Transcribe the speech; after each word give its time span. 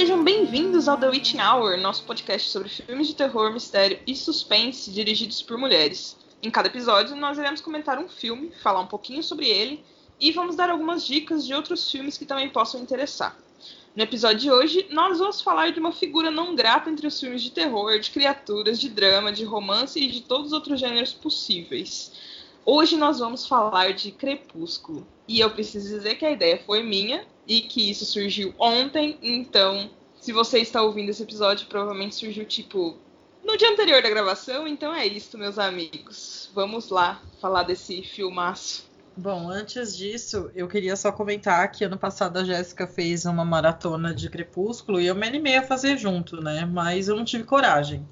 sejam 0.00 0.24
bem-vindos 0.24 0.88
ao 0.88 0.96
The 0.96 1.10
Witching 1.10 1.42
Hour, 1.42 1.76
nosso 1.76 2.04
podcast 2.04 2.48
sobre 2.48 2.70
filmes 2.70 3.06
de 3.06 3.14
terror, 3.14 3.52
mistério 3.52 3.98
e 4.06 4.16
suspense 4.16 4.90
dirigidos 4.90 5.42
por 5.42 5.58
mulheres. 5.58 6.16
Em 6.42 6.50
cada 6.50 6.68
episódio, 6.68 7.14
nós 7.14 7.36
iremos 7.36 7.60
comentar 7.60 7.98
um 7.98 8.08
filme, 8.08 8.50
falar 8.62 8.80
um 8.80 8.86
pouquinho 8.86 9.22
sobre 9.22 9.46
ele 9.46 9.84
e 10.18 10.32
vamos 10.32 10.56
dar 10.56 10.70
algumas 10.70 11.06
dicas 11.06 11.46
de 11.46 11.52
outros 11.52 11.90
filmes 11.90 12.16
que 12.16 12.24
também 12.24 12.48
possam 12.48 12.80
interessar. 12.80 13.36
No 13.94 14.02
episódio 14.02 14.38
de 14.38 14.50
hoje, 14.50 14.86
nós 14.90 15.18
vamos 15.18 15.42
falar 15.42 15.70
de 15.70 15.78
uma 15.78 15.92
figura 15.92 16.30
não 16.30 16.54
grata 16.54 16.88
entre 16.88 17.06
os 17.06 17.20
filmes 17.20 17.42
de 17.42 17.50
terror, 17.50 18.00
de 18.00 18.10
criaturas, 18.10 18.80
de 18.80 18.88
drama, 18.88 19.30
de 19.30 19.44
romance 19.44 20.00
e 20.00 20.10
de 20.10 20.22
todos 20.22 20.46
os 20.46 20.52
outros 20.54 20.80
gêneros 20.80 21.12
possíveis. 21.12 22.10
Hoje 22.64 22.96
nós 22.96 23.18
vamos 23.18 23.46
falar 23.46 23.92
de 23.92 24.12
Crepúsculo. 24.12 25.06
E 25.28 25.40
eu 25.40 25.50
preciso 25.50 25.94
dizer 25.94 26.14
que 26.14 26.24
a 26.24 26.30
ideia 26.30 26.58
foi 26.64 26.82
minha 26.82 27.26
e 27.46 27.60
que 27.62 27.90
isso 27.90 28.04
surgiu 28.04 28.54
ontem, 28.58 29.18
então 29.20 29.90
se 30.20 30.32
você 30.32 30.58
está 30.58 30.82
ouvindo 30.82 31.08
esse 31.08 31.22
episódio, 31.22 31.66
provavelmente 31.66 32.14
surgiu 32.14 32.44
tipo 32.44 32.96
no 33.42 33.56
dia 33.56 33.70
anterior 33.70 34.02
da 34.02 34.10
gravação, 34.10 34.68
então 34.68 34.94
é 34.94 35.06
isso, 35.06 35.38
meus 35.38 35.58
amigos. 35.58 36.50
Vamos 36.54 36.90
lá 36.90 37.22
falar 37.40 37.62
desse 37.62 38.02
filmaço. 38.02 38.88
Bom, 39.16 39.50
antes 39.50 39.96
disso, 39.96 40.50
eu 40.54 40.68
queria 40.68 40.94
só 40.94 41.10
comentar 41.10 41.70
que 41.70 41.84
ano 41.84 41.98
passado 41.98 42.38
a 42.38 42.44
Jéssica 42.44 42.86
fez 42.86 43.24
uma 43.24 43.44
maratona 43.44 44.14
de 44.14 44.30
Crepúsculo 44.30 45.00
e 45.00 45.06
eu 45.06 45.14
me 45.14 45.26
animei 45.26 45.56
a 45.56 45.62
fazer 45.62 45.96
junto, 45.96 46.40
né? 46.40 46.64
Mas 46.64 47.08
eu 47.08 47.16
não 47.16 47.24
tive 47.24 47.44
coragem. 47.44 48.06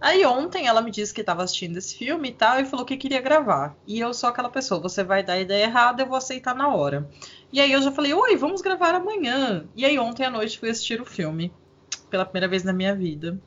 Aí 0.00 0.26
ontem 0.26 0.66
ela 0.66 0.82
me 0.82 0.90
disse 0.90 1.14
que 1.14 1.22
estava 1.22 1.42
assistindo 1.42 1.78
esse 1.78 1.96
filme 1.96 2.28
e 2.28 2.32
tal, 2.32 2.60
e 2.60 2.66
falou 2.66 2.84
que 2.84 2.96
queria 2.96 3.22
gravar. 3.22 3.74
E 3.86 3.98
eu 3.98 4.12
sou 4.12 4.28
aquela 4.28 4.50
pessoa, 4.50 4.80
você 4.80 5.02
vai 5.02 5.22
dar 5.22 5.34
a 5.34 5.40
ideia 5.40 5.64
errada, 5.64 6.02
eu 6.02 6.06
vou 6.06 6.16
aceitar 6.16 6.54
na 6.54 6.74
hora. 6.74 7.08
E 7.54 7.60
aí 7.60 7.70
eu 7.70 7.80
já 7.80 7.92
falei, 7.92 8.12
oi, 8.12 8.34
vamos 8.36 8.60
gravar 8.60 8.96
amanhã. 8.96 9.64
E 9.76 9.84
aí 9.84 9.96
ontem 9.96 10.24
à 10.26 10.30
noite 10.30 10.58
fui 10.58 10.70
assistir 10.70 11.00
o 11.00 11.04
filme, 11.04 11.52
pela 12.10 12.24
primeira 12.24 12.48
vez 12.48 12.64
na 12.64 12.72
minha 12.72 12.92
vida. 12.96 13.40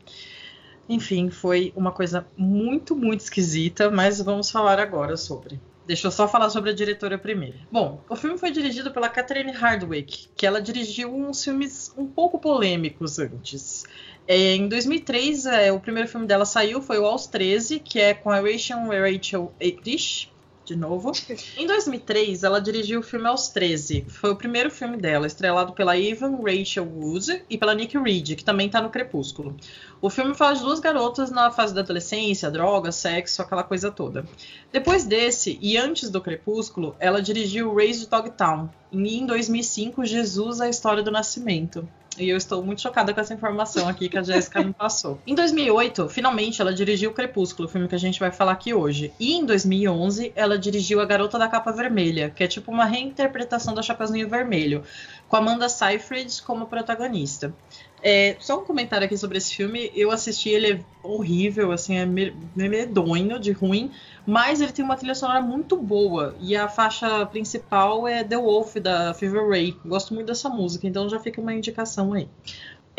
Enfim, 0.88 1.30
foi 1.30 1.74
uma 1.76 1.92
coisa 1.92 2.26
muito, 2.38 2.96
muito 2.96 3.20
esquisita, 3.20 3.92
mas 3.92 4.22
vamos 4.22 4.50
falar 4.50 4.80
agora 4.80 5.18
sobre. 5.18 5.60
Deixa 5.86 6.08
eu 6.08 6.12
só 6.12 6.26
falar 6.26 6.50
sobre 6.50 6.70
a 6.70 6.74
diretora 6.74 7.18
primeiro. 7.18 7.58
Bom, 7.70 8.02
o 8.10 8.16
filme 8.16 8.38
foi 8.38 8.50
dirigido 8.50 8.92
pela 8.92 9.10
Catherine 9.10 9.52
Hardwicke, 9.52 10.30
que 10.38 10.48
ela 10.48 10.62
dirigiu 10.62 11.14
uns 11.14 11.44
filmes 11.44 11.94
um 11.98 12.08
pouco 12.08 12.40
polêmicos 12.40 13.20
antes. 13.20 13.84
É, 14.26 14.56
em 14.56 14.70
2003, 14.70 15.46
é, 15.48 15.72
o 15.74 15.82
primeiro 15.82 16.08
filme 16.08 16.26
dela 16.26 16.46
saiu, 16.46 16.82
foi 16.82 16.98
o 16.98 17.06
Aos 17.06 17.28
13, 17.28 17.82
que 17.82 18.00
é 18.00 18.14
com 18.14 18.30
a 18.30 18.40
Rachel, 18.40 18.88
Rachel 18.88 19.54
Eitrish, 19.60 20.30
de 20.68 20.76
novo. 20.76 21.14
Em 21.56 21.66
2003, 21.66 22.44
ela 22.44 22.60
dirigiu 22.60 23.00
o 23.00 23.04
filme 23.04 23.26
Aos 23.26 23.48
13. 23.48 24.06
Foi 24.10 24.32
o 24.32 24.36
primeiro 24.36 24.70
filme 24.70 24.98
dela, 24.98 25.26
estrelado 25.26 25.72
pela 25.72 25.98
Evan 25.98 26.38
Rachel 26.44 26.86
Wood 26.86 27.44
e 27.50 27.58
pela 27.58 27.74
Nick 27.74 27.98
Reed, 27.98 28.36
que 28.36 28.44
também 28.44 28.68
está 28.68 28.82
no 28.82 28.90
Crepúsculo. 28.90 29.56
O 30.02 30.10
filme 30.10 30.36
fala 30.36 30.56
de 30.56 30.62
duas 30.62 30.82
garotas 30.82 31.32
na 31.32 31.50
fase 31.50 31.74
da 31.74 31.82
adolescência, 31.82 32.52
droga, 32.52 32.92
sexo, 32.92 33.42
aquela 33.42 33.64
coisa 33.64 33.90
toda. 33.90 34.26
Depois 34.72 35.06
desse, 35.06 35.58
e 35.62 35.78
antes 35.78 36.10
do 36.10 36.20
Crepúsculo, 36.20 36.96
ela 37.00 37.22
dirigiu 37.22 37.74
Raised 37.74 38.10
Dogtown. 38.10 38.70
E 38.92 39.18
em 39.18 39.26
2005, 39.26 40.06
Jesus, 40.06 40.60
a 40.60 40.68
História 40.68 41.02
do 41.02 41.12
Nascimento. 41.12 41.88
E 42.20 42.30
eu 42.30 42.38
estou 42.38 42.64
muito 42.64 42.82
chocada 42.82 43.14
com 43.14 43.20
essa 43.20 43.34
informação 43.34 43.88
aqui 43.88 44.10
que 44.10 44.18
a 44.18 44.24
Jéssica 44.24 44.64
me 44.64 44.74
passou. 44.74 45.20
Em 45.26 45.36
2008, 45.36 46.10
finalmente, 46.10 46.62
ela 46.62 46.74
dirigiu 46.74 47.14
Crepúsculo, 47.14 47.68
o 47.68 47.72
filme 47.72 47.88
que 47.88 47.96
a 47.96 48.00
gente 48.00 48.20
vai 48.20 48.32
falar 48.32 48.54
aqui 48.54 48.74
hoje. 48.74 49.14
E 49.20 49.34
em 49.36 49.46
2011, 49.46 50.32
ela 50.36 50.58
dirigiu 50.58 51.00
A 51.00 51.06
Garota 51.06 51.38
da 51.38 51.48
Capa 51.48 51.72
Vermelha, 51.72 52.32
que 52.36 52.44
é 52.44 52.48
tipo 52.48 52.72
uma 52.72 52.86
reinterpretação 52.86 53.74
da 53.74 53.82
Chapeuzinho 53.82 54.28
Vermelho, 54.30 54.84
com 55.28 55.36
Amanda 55.36 55.70
Seyfried 55.70 56.42
como 56.44 56.68
protagonista. 56.68 57.54
É, 58.02 58.38
só 58.40 58.60
um 58.60 58.64
comentário 58.64 59.06
aqui 59.06 59.18
sobre 59.18 59.38
esse 59.38 59.56
filme. 59.56 59.92
Eu 59.96 60.12
assisti, 60.12 60.50
ele 60.50 60.72
é 60.72 60.80
horrível, 61.04 61.72
assim, 61.72 61.98
é 61.98 62.06
medonho, 62.06 63.40
de 63.40 63.52
ruim, 63.52 63.92
mas 64.26 64.62
ele 64.62 64.72
tem 64.72 64.86
uma 64.86 64.96
trilha 64.96 65.16
sonora 65.16 65.42
muito 65.42 65.76
boa. 65.76 66.36
E 66.40 66.56
a 66.56 66.68
faixa 66.68 67.26
principal 67.26 68.08
é 68.08 68.24
The 68.24 68.38
Wolf, 68.38 68.76
da 68.76 69.14
Fever 69.14 69.50
Ray. 69.50 69.76
Gosto 69.86 70.14
muito 70.14 70.28
dessa 70.28 70.50
música, 70.50 70.88
então 70.88 71.10
já 71.10 71.20
fica 71.20 71.42
uma 71.42 71.54
indicação 71.54 72.14
aí. 72.14 72.30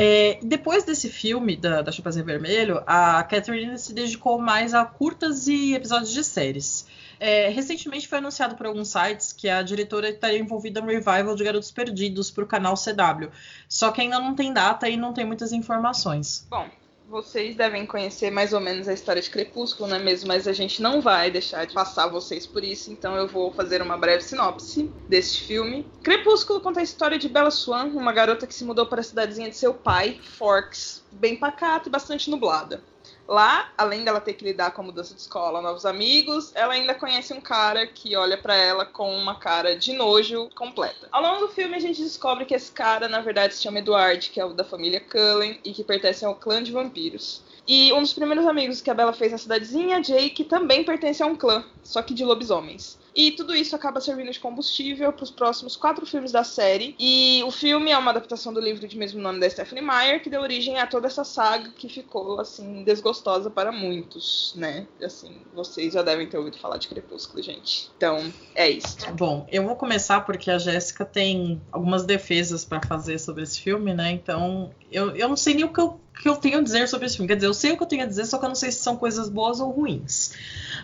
É, 0.00 0.38
depois 0.41 0.84
desse 0.84 1.09
filme 1.09 1.56
da, 1.56 1.82
da 1.82 1.91
Chapeuzinho 1.91 2.25
Vermelho, 2.25 2.81
a 2.86 3.20
Catherine 3.25 3.76
se 3.76 3.92
dedicou 3.92 4.38
mais 4.38 4.72
a 4.72 4.84
curtas 4.84 5.48
e 5.48 5.75
episódios 5.75 6.12
de 6.12 6.22
séries. 6.22 6.86
É, 7.19 7.48
recentemente 7.48 8.06
foi 8.06 8.19
anunciado 8.19 8.54
por 8.54 8.66
alguns 8.66 8.91
sites 8.91 9.32
que 9.32 9.48
a 9.48 9.60
diretora 9.60 10.09
estaria 10.09 10.38
envolvida 10.38 10.81
no 10.81 10.86
revival 10.86 11.34
de 11.34 11.42
Garotos 11.42 11.72
Perdidos 11.72 12.31
para 12.31 12.44
o 12.44 12.47
canal 12.47 12.75
CW. 12.75 13.28
Só 13.69 13.91
que 13.91 14.00
ainda 14.00 14.20
não 14.20 14.36
tem 14.36 14.53
data 14.53 14.88
e 14.88 14.97
não 14.97 15.12
tem 15.12 15.25
muitas 15.25 15.53
informações. 15.53 16.47
Bom, 16.48 16.69
vocês 17.08 17.56
devem 17.56 17.86
conhecer 17.86 18.30
mais 18.30 18.52
ou 18.52 18.60
menos 18.60 18.86
a 18.86 18.92
história 18.92 19.22
de 19.22 19.30
Crepúsculo, 19.30 19.88
não 19.88 19.96
é 19.96 19.98
mesmo? 19.98 20.28
Mas 20.28 20.46
a 20.46 20.52
gente 20.52 20.82
não 20.82 21.00
vai 21.00 21.30
deixar 21.30 21.64
de 21.64 21.72
passar 21.72 22.06
vocês 22.06 22.46
por 22.46 22.62
isso, 22.62 22.92
então 22.92 23.16
eu 23.16 23.26
vou 23.26 23.50
fazer 23.50 23.80
uma 23.80 23.96
breve 23.96 24.22
sinopse 24.22 24.91
deste 25.08 25.42
filme. 25.44 25.86
Crepúsculo 26.02 26.60
conta 26.60 26.80
a 26.80 26.82
história 26.82 27.18
de 27.18 27.28
Bella 27.28 27.50
Swan, 27.50 27.86
uma 27.86 28.12
garota 28.12 28.47
que 28.47 28.54
se 28.54 28.64
mudou 28.64 28.84
para 28.84 29.00
a 29.00 29.04
cidadezinha 29.04 29.48
de 29.48 29.56
seu 29.56 29.72
pai, 29.72 30.20
Forks, 30.22 31.02
bem 31.10 31.36
pacata 31.36 31.88
e 31.88 31.92
bastante 31.92 32.30
nublada. 32.30 32.82
Lá, 33.28 33.71
além 33.77 34.05
dela 34.05 34.22
ter 34.22 34.33
que 34.33 34.44
lidar 34.44 34.71
com 34.71 34.81
a 34.81 34.84
mudança 34.84 35.12
de 35.12 35.21
escola, 35.21 35.61
novos 35.61 35.84
amigos, 35.84 36.50
ela 36.55 36.72
ainda 36.72 36.94
conhece 36.94 37.34
um 37.34 37.41
cara 37.43 37.87
que 37.87 38.16
olha 38.16 38.39
para 38.39 38.56
ela 38.56 38.87
com 38.87 39.15
uma 39.15 39.34
cara 39.34 39.77
de 39.77 39.93
nojo 39.93 40.49
completa. 40.55 41.09
Ao 41.12 41.21
longo 41.21 41.41
do 41.41 41.49
filme, 41.49 41.77
a 41.77 41.78
gente 41.78 42.03
descobre 42.03 42.47
que 42.47 42.55
esse 42.55 42.72
cara, 42.72 43.06
na 43.06 43.21
verdade, 43.21 43.55
se 43.55 43.62
chama 43.62 43.81
Edward, 43.81 44.31
que 44.31 44.41
é 44.41 44.44
o 44.47 44.55
da 44.55 44.65
família 44.65 44.99
Cullen 44.99 45.61
e 45.62 45.75
que 45.75 45.84
pertence 45.84 46.25
ao 46.25 46.37
clã 46.37 46.62
de 46.62 46.72
vampiros. 46.72 47.43
E 47.66 47.93
um 47.93 48.00
dos 48.00 48.15
primeiros 48.15 48.47
amigos 48.47 48.81
que 48.81 48.91
a 48.91 48.94
Bella 48.94 49.12
fez 49.12 49.31
na 49.31 49.37
cidadezinha, 49.37 50.00
Jake, 50.00 50.45
também 50.45 50.83
pertence 50.83 51.22
a 51.22 51.27
um 51.27 51.37
clã, 51.37 51.62
só 51.83 52.00
que 52.00 52.15
de 52.15 52.25
lobisomens. 52.25 52.97
E 53.18 53.32
tudo 53.32 53.52
isso 53.52 53.74
acaba 53.74 54.00
servindo 54.00 54.30
de 54.30 54.38
combustível 54.38 55.12
para 55.12 55.24
os 55.24 55.30
próximos 55.32 55.74
quatro 55.74 56.06
filmes 56.06 56.30
da 56.30 56.44
série. 56.44 56.94
E 57.00 57.42
o 57.44 57.50
filme 57.50 57.90
é 57.90 57.98
uma 57.98 58.12
adaptação 58.12 58.52
do 58.52 58.60
livro 58.60 58.86
de 58.86 58.96
mesmo 58.96 59.20
nome 59.20 59.40
da 59.40 59.50
Stephanie 59.50 59.84
Meyer, 59.84 60.22
que 60.22 60.30
deu 60.30 60.40
origem 60.40 60.78
a 60.78 60.86
toda 60.86 61.08
essa 61.08 61.24
saga 61.24 61.68
que 61.70 61.88
ficou, 61.88 62.38
assim, 62.38 62.84
desgostosa 62.84 63.50
para 63.50 63.72
muitos, 63.72 64.54
né? 64.54 64.86
Assim, 65.02 65.36
vocês 65.52 65.94
já 65.94 66.02
devem 66.02 66.28
ter 66.28 66.38
ouvido 66.38 66.58
falar 66.58 66.76
de 66.76 66.86
Crepúsculo, 66.86 67.42
gente. 67.42 67.90
Então, 67.96 68.32
é 68.54 68.70
isso. 68.70 68.96
Bom, 69.14 69.48
eu 69.50 69.64
vou 69.64 69.74
começar 69.74 70.20
porque 70.20 70.48
a 70.48 70.58
Jéssica 70.58 71.04
tem 71.04 71.60
algumas 71.72 72.04
defesas 72.04 72.64
para 72.64 72.80
fazer 72.86 73.18
sobre 73.18 73.42
esse 73.42 73.60
filme, 73.60 73.92
né? 73.94 74.12
Então, 74.12 74.70
eu, 74.92 75.16
eu 75.16 75.28
não 75.28 75.36
sei 75.36 75.54
nem 75.54 75.64
o 75.64 75.72
que 75.72 75.80
eu, 75.80 76.00
que 76.22 76.28
eu 76.28 76.36
tenho 76.36 76.58
a 76.58 76.62
dizer 76.62 76.86
sobre 76.86 77.06
esse 77.06 77.16
filme. 77.16 77.26
Quer 77.26 77.34
dizer, 77.34 77.48
eu 77.48 77.54
sei 77.54 77.72
o 77.72 77.76
que 77.76 77.82
eu 77.82 77.88
tenho 77.88 78.04
a 78.04 78.06
dizer, 78.06 78.26
só 78.26 78.38
que 78.38 78.44
eu 78.44 78.48
não 78.48 78.54
sei 78.54 78.70
se 78.70 78.78
são 78.78 78.96
coisas 78.96 79.28
boas 79.28 79.58
ou 79.58 79.72
ruins. 79.72 80.34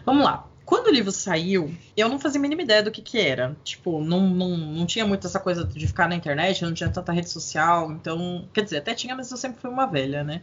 Vamos 0.05 0.25
lá. 0.25 0.49
Quando 0.65 0.87
o 0.87 0.91
livro 0.91 1.13
saiu, 1.13 1.75
eu 1.97 2.09
não 2.09 2.19
fazia 2.19 2.39
a 2.39 2.43
mínima 2.43 2.63
ideia 2.63 2.83
do 2.83 2.91
que 2.91 3.03
que 3.03 3.19
era. 3.19 3.57
Tipo, 3.63 4.03
não, 4.03 4.29
não, 4.29 4.57
não 4.57 4.87
tinha 4.87 5.07
muito 5.07 5.27
essa 5.27 5.39
coisa 5.39 5.65
de 5.65 5.87
ficar 5.87 6.09
na 6.09 6.15
internet, 6.15 6.65
não 6.65 6.73
tinha 6.73 6.89
tanta 6.91 7.13
rede 7.13 7.29
social, 7.29 7.93
então... 7.93 8.49
Quer 8.53 8.63
dizer, 8.63 8.79
até 8.79 8.95
tinha, 8.95 9.15
mas 9.15 9.31
eu 9.31 9.37
sempre 9.37 9.61
fui 9.61 9.71
uma 9.71 9.87
velha, 9.87 10.25
né? 10.25 10.41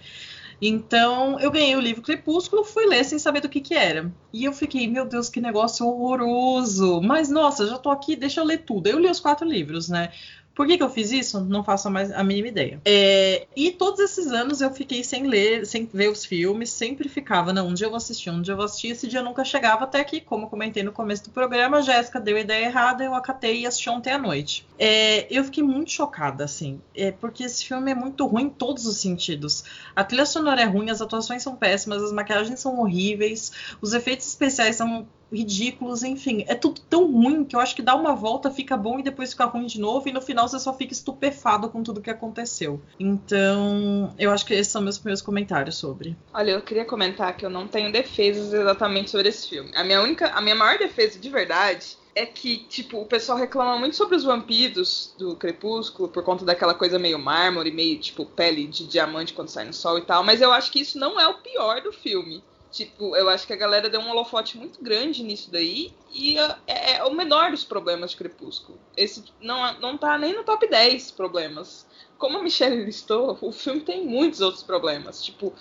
Então, 0.62 1.40
eu 1.40 1.50
ganhei 1.50 1.76
o 1.76 1.80
livro 1.80 2.04
Crepúsculo, 2.04 2.64
fui 2.64 2.86
ler 2.86 3.04
sem 3.04 3.18
saber 3.18 3.42
do 3.42 3.50
que 3.50 3.60
que 3.60 3.74
era. 3.74 4.12
E 4.32 4.46
eu 4.46 4.54
fiquei, 4.54 4.88
meu 4.88 5.06
Deus, 5.06 5.28
que 5.28 5.42
negócio 5.42 5.88
horroroso. 5.88 7.02
Mas, 7.02 7.30
nossa, 7.30 7.66
já 7.66 7.80
tô 7.80 7.90
aqui, 7.90 8.16
deixa 8.16 8.40
eu 8.40 8.46
ler 8.46 8.60
tudo. 8.60 8.86
Eu 8.86 9.00
li 9.00 9.10
os 9.10 9.20
quatro 9.20 9.48
livros, 9.48 9.90
né? 9.90 10.12
Por 10.56 10.68
que, 10.68 10.78
que 10.78 10.84
eu 10.84 10.90
fiz 10.90 11.12
isso? 11.12 11.40
Não 11.42 11.64
faço 11.64 11.90
mais 11.90 12.12
a 12.12 12.24
mínima 12.24 12.50
ideia. 12.50 12.82
É, 12.86 13.48
e 13.56 13.72
todos 13.72 14.00
esses 14.00 14.32
anos 14.32 14.62
eu 14.62 14.72
fiquei 14.72 15.04
sem 15.04 15.28
ler, 15.28 15.66
sem 15.66 15.86
ver 15.86 16.10
os 16.10 16.26
filmes, 16.26 16.70
sempre 16.70 17.08
ficava, 17.08 17.54
não, 17.54 17.68
um 17.68 17.74
dia 17.74 17.88
eu 17.88 17.90
vou 17.90 17.98
assistir, 17.98 18.30
um 18.30 18.42
dia 18.42 18.54
eu 18.54 18.58
vou 18.58 18.66
assistir, 18.66 18.90
esse 18.90 19.08
dia 19.08 19.22
nunca 19.22 19.44
chegava, 19.44 19.86
até 19.86 20.04
que, 20.04 20.20
como 20.20 20.46
eu 20.46 20.50
comentei 20.50 20.84
no 20.84 20.92
começo 20.92 21.24
do 21.24 21.30
programa, 21.32 21.78
a 21.78 21.82
Jéssica 21.82 22.20
deu 22.20 22.38
a 22.38 22.42
ideia 22.42 22.66
errada, 22.66 23.04
eu 23.04 23.16
acatei 23.16 23.62
e 23.62 23.66
assisti 23.66 23.90
ontem 23.90 24.12
à 24.12 24.18
noite. 24.18 24.68
É, 24.78 25.26
eu 25.30 25.44
fiquei 25.44 25.64
muito 25.64 25.92
chocada, 25.92 26.44
assim, 26.44 26.82
é, 26.96 27.12
porque 27.12 27.44
esse 27.44 27.66
filme 27.66 27.92
é 27.92 27.96
muito 27.96 28.26
ruim 28.26 28.44
em 28.44 28.50
todos 28.50 28.86
os 28.86 28.98
sentidos. 28.98 29.64
A 29.96 30.04
trilha 30.04 30.26
sonora 30.26 30.62
é 30.62 30.66
ruim, 30.66 30.90
as 30.90 31.02
atuações 31.02 31.44
são 31.44 31.56
péssimas, 31.56 32.04
as 32.04 32.12
maquiagens 32.12 32.60
são 32.60 32.80
horríveis, 32.80 33.52
os 33.82 33.94
efeitos 33.94 34.28
especiais 34.28 34.76
são 34.76 35.08
ridículos, 35.32 36.04
enfim, 36.04 36.44
é 36.48 36.56
tudo 36.56 36.82
tão 36.82 37.12
ruim 37.12 37.44
que 37.44 37.56
eu 37.56 37.60
acho 37.60 37.76
que 37.76 37.82
dá 37.82 37.96
uma 37.96 38.14
volta, 38.14 38.52
fica 38.52 38.76
bom 38.76 39.00
e 39.00 39.04
depois 39.04 39.32
fica 39.32 39.46
ruim 39.46 39.66
de 39.66 39.80
novo, 39.80 40.08
e 40.08 40.12
no 40.12 40.22
final 40.22 40.48
você 40.48 40.60
só 40.60 40.74
fica 40.74 40.94
estupefado 40.94 41.70
com 41.70 41.82
tudo 41.82 42.02
que 42.02 42.10
aconteceu. 42.10 42.82
Então, 43.00 44.14
eu 44.18 44.32
acho 44.32 44.46
que 44.46 44.54
esses 44.54 44.72
são 44.72 44.82
meus 44.82 44.98
primeiros 44.98 45.22
comentários 45.22 45.78
sobre. 45.78 46.16
Olha, 46.34 46.52
eu 46.52 46.62
queria 46.62 46.86
comentar 46.86 47.36
que 47.36 47.46
eu 47.46 47.50
não 47.50 47.68
tenho 47.68 47.92
defesas 47.92 48.54
exatamente 48.54 49.10
sobre 49.10 49.30
esse 49.30 49.48
filme. 49.48 49.72
A 49.76 49.84
minha 49.84 50.02
única, 50.02 50.30
a 50.30 50.42
minha 50.42 50.56
maior 50.56 50.78
defesa 50.78 51.20
de 51.20 51.30
verdade 51.30 51.98
é 52.14 52.26
que, 52.26 52.58
tipo, 52.58 53.00
o 53.00 53.06
pessoal 53.06 53.38
reclama 53.38 53.78
muito 53.78 53.96
sobre 53.96 54.18
os 54.18 54.24
vampiros 54.24 55.14
do 55.18 55.36
Crepúsculo 55.36 56.10
por 56.10 56.24
conta 56.24 56.44
daquela 56.44 56.74
coisa 56.74 57.00
meio 57.00 57.18
mármore, 57.18 57.72
meio, 57.72 57.98
tipo, 58.00 58.26
pele 58.26 58.68
de 58.68 58.86
diamante 58.86 59.34
quando 59.34 59.48
sai 59.48 59.66
no 59.66 59.74
sol 59.74 59.98
e 59.98 60.02
tal, 60.02 60.24
mas 60.24 60.42
eu 60.42 60.52
acho 60.52 60.72
que 60.72 60.82
isso 60.82 61.00
não 61.00 61.20
é 61.20 61.28
o 61.28 61.36
pior 61.36 61.82
do 61.82 61.94
filme 61.94 62.44
Tipo, 62.72 63.18
eu 63.18 63.28
acho 63.28 63.46
que 63.46 63.52
a 63.52 63.58
galera 63.58 63.90
deu 63.90 64.00
um 64.00 64.10
holofote 64.10 64.58
muito 64.58 64.82
grande 64.82 65.24
nisso 65.24 65.52
daí 65.52 65.94
e 66.10 66.38
é, 66.38 66.56
é, 66.66 66.92
é 66.94 67.04
o 67.04 67.14
menor 67.14 67.52
dos 67.52 67.66
problemas 67.66 68.12
de 68.12 68.18
Crepúsculo. 68.18 68.80
Esse 68.96 69.26
não, 69.42 69.78
não 69.80 69.98
tá 69.98 70.18
nem 70.18 70.34
no 70.34 70.46
top 70.46 70.66
10 70.70 71.12
problemas. 71.12 71.86
Como 72.18 72.38
a 72.38 72.42
Michelle 72.44 72.86
listou, 72.86 73.38
o 73.42 73.52
filme 73.52 73.82
tem 73.82 74.06
muitos 74.06 74.40
outros 74.40 74.64
problemas. 74.64 75.22
Tipo, 75.22 75.54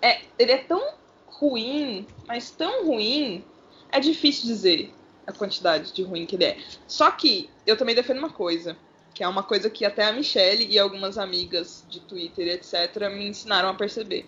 é, 0.00 0.22
ele 0.38 0.52
é 0.52 0.58
tão 0.58 0.94
ruim, 1.26 2.06
mas 2.26 2.50
tão 2.50 2.86
ruim, 2.86 3.44
é 3.92 4.00
difícil 4.00 4.46
dizer 4.46 4.94
a 5.26 5.32
quantidade 5.32 5.92
de 5.92 6.02
ruim 6.02 6.24
que 6.24 6.36
ele 6.36 6.44
é. 6.44 6.58
Só 6.86 7.10
que 7.10 7.50
eu 7.66 7.76
também 7.76 7.94
defendo 7.94 8.18
uma 8.18 8.30
coisa, 8.30 8.74
que 9.12 9.22
é 9.22 9.28
uma 9.28 9.42
coisa 9.42 9.68
que 9.68 9.84
até 9.84 10.04
a 10.06 10.12
Michelle 10.12 10.66
e 10.66 10.78
algumas 10.78 11.18
amigas 11.18 11.84
de 11.90 12.00
Twitter, 12.00 12.48
etc., 12.48 13.10
me 13.10 13.26
ensinaram 13.28 13.68
a 13.68 13.74
perceber 13.74 14.26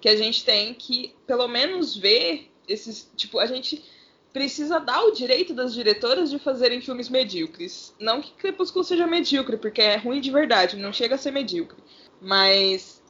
que 0.00 0.08
a 0.08 0.16
gente 0.16 0.44
tem 0.44 0.74
que, 0.74 1.14
pelo 1.26 1.48
menos, 1.48 1.96
ver 1.96 2.50
esses. 2.68 3.10
Tipo, 3.16 3.38
a 3.38 3.46
gente 3.46 3.82
precisa 4.32 4.78
dar 4.78 5.02
o 5.02 5.12
direito 5.12 5.54
das 5.54 5.72
diretoras 5.72 6.30
de 6.30 6.38
fazerem 6.38 6.80
filmes 6.80 7.08
medíocres. 7.08 7.94
Não 7.98 8.20
que 8.20 8.32
Crepúsculo 8.32 8.84
seja 8.84 9.06
medíocre, 9.06 9.56
porque 9.56 9.80
é 9.80 9.96
ruim 9.96 10.20
de 10.20 10.30
verdade, 10.30 10.76
não 10.76 10.92
chega 10.92 11.14
a 11.14 11.18
ser 11.18 11.30
medíocre. 11.30 11.78
Mas, 12.20 13.02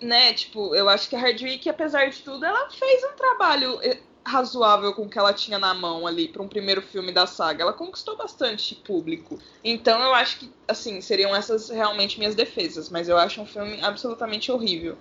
né, 0.00 0.32
tipo, 0.32 0.74
eu 0.74 0.88
acho 0.88 1.08
que 1.08 1.16
a 1.16 1.18
Hardwick, 1.18 1.68
apesar 1.68 2.08
de 2.08 2.22
tudo, 2.22 2.44
ela 2.44 2.70
fez 2.70 3.04
um 3.04 3.14
trabalho 3.14 3.78
eh, 3.82 3.98
razoável 4.24 4.92
com 4.94 5.02
o 5.02 5.08
que 5.08 5.18
ela 5.18 5.32
tinha 5.32 5.58
na 5.58 5.74
mão 5.74 6.06
ali 6.06 6.28
para 6.28 6.42
um 6.42 6.48
primeiro 6.48 6.82
filme 6.82 7.12
da 7.12 7.26
saga. 7.26 7.62
Ela 7.62 7.72
conquistou 7.72 8.16
bastante 8.16 8.74
público. 8.74 9.38
Então 9.64 10.00
eu 10.02 10.14
acho 10.14 10.38
que, 10.38 10.52
assim, 10.68 11.00
seriam 11.00 11.34
essas 11.34 11.68
realmente 11.68 12.18
minhas 12.18 12.34
defesas. 12.34 12.88
Mas 12.88 13.08
eu 13.08 13.16
acho 13.16 13.40
um 13.40 13.46
filme 13.46 13.80
absolutamente 13.82 14.52
horrível. 14.52 14.96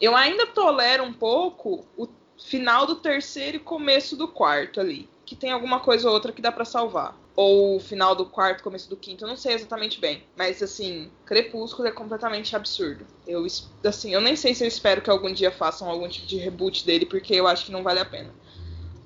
Eu 0.00 0.16
ainda 0.16 0.46
tolero 0.46 1.04
um 1.04 1.12
pouco 1.12 1.86
o 1.96 2.08
final 2.38 2.86
do 2.86 2.96
terceiro 2.96 3.56
e 3.56 3.60
começo 3.60 4.16
do 4.16 4.28
quarto 4.28 4.80
ali. 4.80 5.08
Que 5.24 5.34
tem 5.34 5.50
alguma 5.50 5.80
coisa 5.80 6.08
ou 6.08 6.14
outra 6.14 6.32
que 6.32 6.40
dá 6.40 6.50
para 6.50 6.64
salvar. 6.64 7.16
Ou 7.36 7.76
o 7.76 7.80
final 7.80 8.16
do 8.16 8.26
quarto, 8.26 8.64
começo 8.64 8.90
do 8.90 8.96
quinto, 8.96 9.24
eu 9.24 9.28
não 9.28 9.36
sei 9.36 9.54
exatamente 9.54 10.00
bem. 10.00 10.24
Mas 10.36 10.60
assim, 10.62 11.10
Crepúsculo 11.24 11.86
é 11.86 11.92
completamente 11.92 12.56
absurdo. 12.56 13.06
Eu, 13.26 13.46
assim, 13.84 14.12
eu 14.12 14.20
nem 14.20 14.34
sei 14.34 14.54
se 14.54 14.64
eu 14.64 14.68
espero 14.68 15.02
que 15.02 15.10
algum 15.10 15.32
dia 15.32 15.50
façam 15.50 15.88
algum 15.88 16.08
tipo 16.08 16.26
de 16.26 16.36
reboot 16.36 16.84
dele, 16.84 17.06
porque 17.06 17.34
eu 17.34 17.46
acho 17.46 17.66
que 17.66 17.72
não 17.72 17.82
vale 17.84 18.00
a 18.00 18.04
pena. 18.04 18.34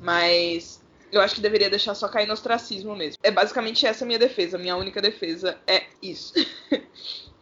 Mas 0.02 0.82
eu 1.12 1.20
acho 1.20 1.34
que 1.34 1.40
deveria 1.40 1.70
deixar 1.70 1.94
só 1.94 2.08
cair 2.08 2.26
no 2.26 2.32
ostracismo 2.32 2.96
mesmo. 2.96 3.18
É 3.22 3.30
basicamente 3.30 3.86
essa 3.86 4.04
a 4.04 4.06
minha 4.06 4.18
defesa. 4.18 4.58
Minha 4.58 4.76
única 4.76 5.00
defesa 5.00 5.58
é 5.66 5.84
isso. 6.02 6.34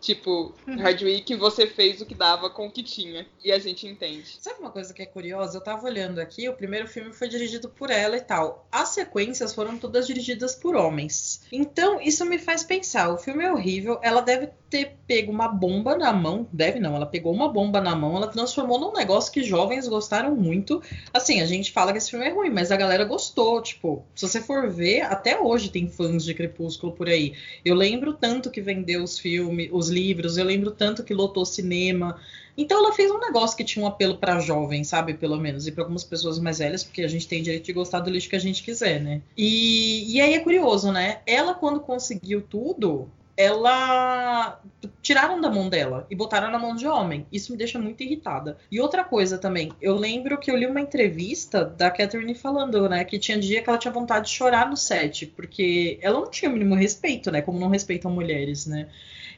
Tipo, 0.00 0.54
Hardwick, 0.66 1.36
você 1.36 1.66
fez 1.66 2.00
o 2.00 2.06
que 2.06 2.14
dava 2.14 2.48
com 2.48 2.66
o 2.66 2.70
que 2.70 2.82
tinha. 2.82 3.26
E 3.44 3.52
a 3.52 3.58
gente 3.58 3.86
entende. 3.86 4.38
Sabe 4.40 4.58
uma 4.58 4.70
coisa 4.70 4.94
que 4.94 5.02
é 5.02 5.06
curiosa? 5.06 5.58
Eu 5.58 5.62
tava 5.62 5.86
olhando 5.86 6.18
aqui, 6.18 6.48
o 6.48 6.54
primeiro 6.54 6.88
filme 6.88 7.12
foi 7.12 7.28
dirigido 7.28 7.68
por 7.68 7.90
ela 7.90 8.16
e 8.16 8.20
tal. 8.20 8.66
As 8.72 8.88
sequências 8.88 9.54
foram 9.54 9.76
todas 9.76 10.06
dirigidas 10.06 10.54
por 10.54 10.74
homens. 10.74 11.42
Então, 11.52 12.00
isso 12.00 12.24
me 12.24 12.38
faz 12.38 12.64
pensar: 12.64 13.10
o 13.10 13.18
filme 13.18 13.44
é 13.44 13.52
horrível, 13.52 14.00
ela 14.02 14.22
deve 14.22 14.48
ter 14.70 14.96
pego 15.10 15.32
uma 15.32 15.48
bomba 15.48 15.96
na 15.96 16.12
mão. 16.12 16.46
Deve 16.52 16.78
não, 16.78 16.94
ela 16.94 17.04
pegou 17.04 17.32
uma 17.32 17.48
bomba 17.48 17.80
na 17.80 17.96
mão, 17.96 18.16
ela 18.16 18.28
transformou 18.28 18.78
num 18.78 18.92
negócio 18.92 19.32
que 19.32 19.42
jovens 19.42 19.88
gostaram 19.88 20.36
muito. 20.36 20.80
Assim, 21.12 21.40
a 21.40 21.46
gente 21.46 21.72
fala 21.72 21.90
que 21.90 21.98
esse 21.98 22.12
filme 22.12 22.26
é 22.26 22.30
ruim, 22.30 22.48
mas 22.48 22.70
a 22.70 22.76
galera 22.76 23.04
gostou. 23.04 23.60
Tipo, 23.60 24.04
se 24.14 24.28
você 24.28 24.40
for 24.40 24.70
ver, 24.70 25.00
até 25.00 25.36
hoje 25.36 25.68
tem 25.68 25.88
fãs 25.88 26.24
de 26.24 26.32
Crepúsculo 26.32 26.92
por 26.92 27.08
aí. 27.08 27.34
Eu 27.64 27.74
lembro 27.74 28.12
tanto 28.12 28.52
que 28.52 28.60
vendeu 28.60 29.02
os 29.02 29.18
filmes, 29.18 29.68
os 29.72 29.88
livros, 29.88 30.38
eu 30.38 30.44
lembro 30.44 30.70
tanto 30.70 31.02
que 31.02 31.12
lotou 31.12 31.44
cinema. 31.44 32.16
Então 32.56 32.78
ela 32.78 32.92
fez 32.92 33.10
um 33.10 33.18
negócio 33.18 33.56
que 33.56 33.64
tinha 33.64 33.84
um 33.84 33.88
apelo 33.88 34.16
para 34.16 34.38
jovens, 34.38 34.86
sabe, 34.86 35.14
pelo 35.14 35.38
menos, 35.38 35.66
e 35.66 35.72
para 35.72 35.82
algumas 35.82 36.04
pessoas 36.04 36.38
mais 36.38 36.58
velhas, 36.58 36.84
porque 36.84 37.02
a 37.02 37.08
gente 37.08 37.26
tem 37.26 37.42
direito 37.42 37.64
de 37.64 37.72
gostar 37.72 37.98
do 37.98 38.10
lixo 38.10 38.28
que 38.28 38.36
a 38.36 38.40
gente 38.40 38.62
quiser, 38.62 39.00
né? 39.00 39.22
E, 39.36 40.14
e 40.14 40.20
aí 40.20 40.34
é 40.34 40.38
curioso, 40.38 40.92
né? 40.92 41.18
Ela 41.26 41.54
quando 41.54 41.80
conseguiu 41.80 42.42
tudo, 42.42 43.08
ela 43.40 44.60
tiraram 45.00 45.40
da 45.40 45.48
mão 45.48 45.70
dela 45.70 46.06
e 46.10 46.14
botaram 46.14 46.50
na 46.50 46.58
mão 46.58 46.74
de 46.74 46.86
homem. 46.86 47.26
Isso 47.32 47.52
me 47.52 47.58
deixa 47.58 47.78
muito 47.78 48.02
irritada. 48.02 48.58
E 48.70 48.78
outra 48.80 49.02
coisa 49.02 49.38
também, 49.38 49.72
eu 49.80 49.96
lembro 49.96 50.38
que 50.38 50.50
eu 50.50 50.56
li 50.56 50.66
uma 50.66 50.80
entrevista 50.80 51.64
da 51.64 51.90
Catherine 51.90 52.34
falando, 52.34 52.86
né, 52.88 53.02
que 53.04 53.18
tinha 53.18 53.38
dia 53.38 53.62
que 53.62 53.70
ela 53.70 53.78
tinha 53.78 53.92
vontade 53.92 54.26
de 54.26 54.32
chorar 54.32 54.68
no 54.68 54.76
set, 54.76 55.26
porque 55.26 55.98
ela 56.02 56.20
não 56.20 56.30
tinha 56.30 56.50
o 56.50 56.52
mínimo 56.52 56.74
respeito, 56.74 57.30
né, 57.30 57.40
como 57.40 57.58
não 57.58 57.68
respeitam 57.68 58.10
mulheres, 58.10 58.66
né. 58.66 58.88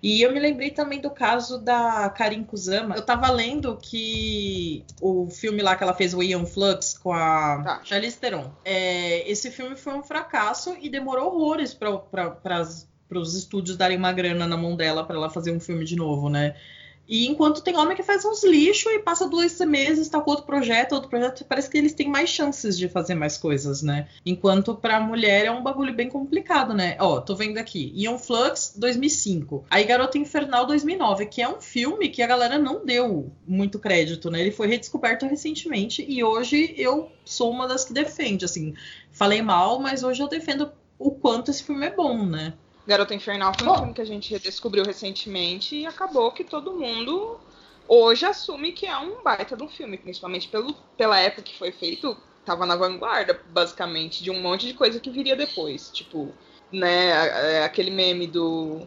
E 0.03 0.21
eu 0.21 0.33
me 0.33 0.41
lembrei 0.41 0.71
também 0.71 1.01
do 1.01 1.11
caso 1.11 1.59
da 1.59 2.11
Karin 2.11 2.43
Kusama. 2.43 2.97
Eu 2.97 3.03
tava 3.03 3.31
lendo 3.31 3.79
que 3.81 4.85
o 5.01 5.29
filme 5.31 5.63
lá 5.63 5.77
que 5.77 5.85
ela 5.85 5.95
fez, 5.95 6.13
o 6.13 6.21
Ian 6.21 6.45
Flux, 6.45 6.99
com 6.99 7.13
a 7.13 7.63
tá. 7.63 7.81
Charlize 7.85 8.19
Theron, 8.19 8.51
é, 8.65 9.31
esse 9.31 9.49
filme 9.49 9.77
foi 9.77 9.95
um 9.95 10.03
fracasso 10.03 10.77
e 10.81 10.89
demorou 10.89 11.33
horrores 11.33 11.73
para 11.73 12.31
para 13.13 13.21
os 13.21 13.35
estúdios 13.35 13.77
darem 13.77 13.99
uma 13.99 14.11
grana 14.11 14.47
na 14.47 14.57
mão 14.57 14.75
dela 14.75 15.05
para 15.05 15.17
ela 15.17 15.29
fazer 15.29 15.53
um 15.53 15.61
filme 15.61 15.85
de 15.85 15.95
novo, 15.97 16.31
né? 16.31 16.55
E 17.07 17.27
enquanto 17.27 17.63
tem 17.63 17.77
homem 17.77 17.95
que 17.95 18.03
faz 18.03 18.25
uns 18.25 18.43
lixo 18.43 18.89
e 18.89 19.01
passa 19.01 19.29
dois 19.29 19.59
meses, 19.61 20.09
tá 20.09 20.19
com 20.19 20.31
outro 20.31 20.47
projeto, 20.47 20.93
outro 20.93 21.11
projeto, 21.11 21.45
parece 21.45 21.69
que 21.69 21.77
eles 21.77 21.93
têm 21.93 22.09
mais 22.09 22.31
chances 22.31 22.79
de 22.79 22.89
fazer 22.89 23.15
mais 23.15 23.37
coisas, 23.37 23.83
né? 23.83 24.09
Enquanto 24.25 24.75
pra 24.75 24.99
mulher 24.99 25.45
é 25.45 25.51
um 25.51 25.63
bagulho 25.63 25.93
bem 25.93 26.09
complicado, 26.09 26.73
né? 26.73 26.97
Ó, 27.01 27.21
tô 27.21 27.35
vendo 27.35 27.59
aqui. 27.59 27.93
Ion 27.95 28.17
Flux 28.17 28.75
2005. 28.77 29.67
Aí 29.69 29.85
Garota 29.85 30.17
Infernal 30.17 30.65
2009, 30.65 31.27
que 31.27 31.43
é 31.43 31.49
um 31.49 31.61
filme 31.61 32.09
que 32.09 32.23
a 32.23 32.27
galera 32.27 32.57
não 32.57 32.83
deu 32.83 33.31
muito 33.47 33.79
crédito, 33.79 34.31
né? 34.31 34.41
Ele 34.41 34.53
foi 34.53 34.69
redescoberto 34.69 35.27
recentemente 35.27 36.03
e 36.09 36.23
hoje 36.25 36.73
eu 36.79 37.11
sou 37.25 37.51
uma 37.51 37.67
das 37.67 37.85
que 37.85 37.93
defende, 37.93 38.45
assim. 38.45 38.75
Falei 39.11 39.43
mal, 39.43 39.81
mas 39.81 40.03
hoje 40.03 40.23
eu 40.23 40.29
defendo 40.29 40.71
o 40.99 41.11
quanto 41.11 41.51
esse 41.51 41.65
filme 41.65 41.85
é 41.85 41.91
bom, 41.91 42.25
né? 42.25 42.55
Garota 42.87 43.15
Infernal 43.15 43.53
foi 43.57 43.69
um 43.69 43.77
filme 43.77 43.95
que 43.95 44.01
a 44.01 44.07
gente 44.07 44.39
descobriu 44.39 44.85
recentemente 44.85 45.77
e 45.77 45.87
acabou 45.87 46.33
que 46.33 46.43
todo 46.43 46.73
mundo 46.73 47.39
hoje 47.87 48.25
assume 48.27 48.73
que 48.73 48.87
é 48.87 48.97
um 48.99 49.23
baita 49.23 49.57
de 49.57 49.63
um 49.63 49.69
filme, 49.69 49.97
principalmente 49.97 50.49
pelo, 50.49 50.75
pela 50.97 51.19
época 51.19 51.43
que 51.43 51.59
foi 51.59 51.71
feito, 51.71 52.17
tava 52.45 52.67
na 52.67 52.75
vanguarda, 52.77 53.41
basicamente, 53.51 54.23
de 54.23 54.31
um 54.31 54.41
monte 54.41 54.67
de 54.67 54.75
coisa 54.75 54.99
que 54.99 55.11
viria 55.11 55.37
depois. 55.37 55.91
Tipo, 55.91 56.33
né, 56.73 57.63
aquele 57.65 57.91
meme 57.91 58.27
do 58.27 58.87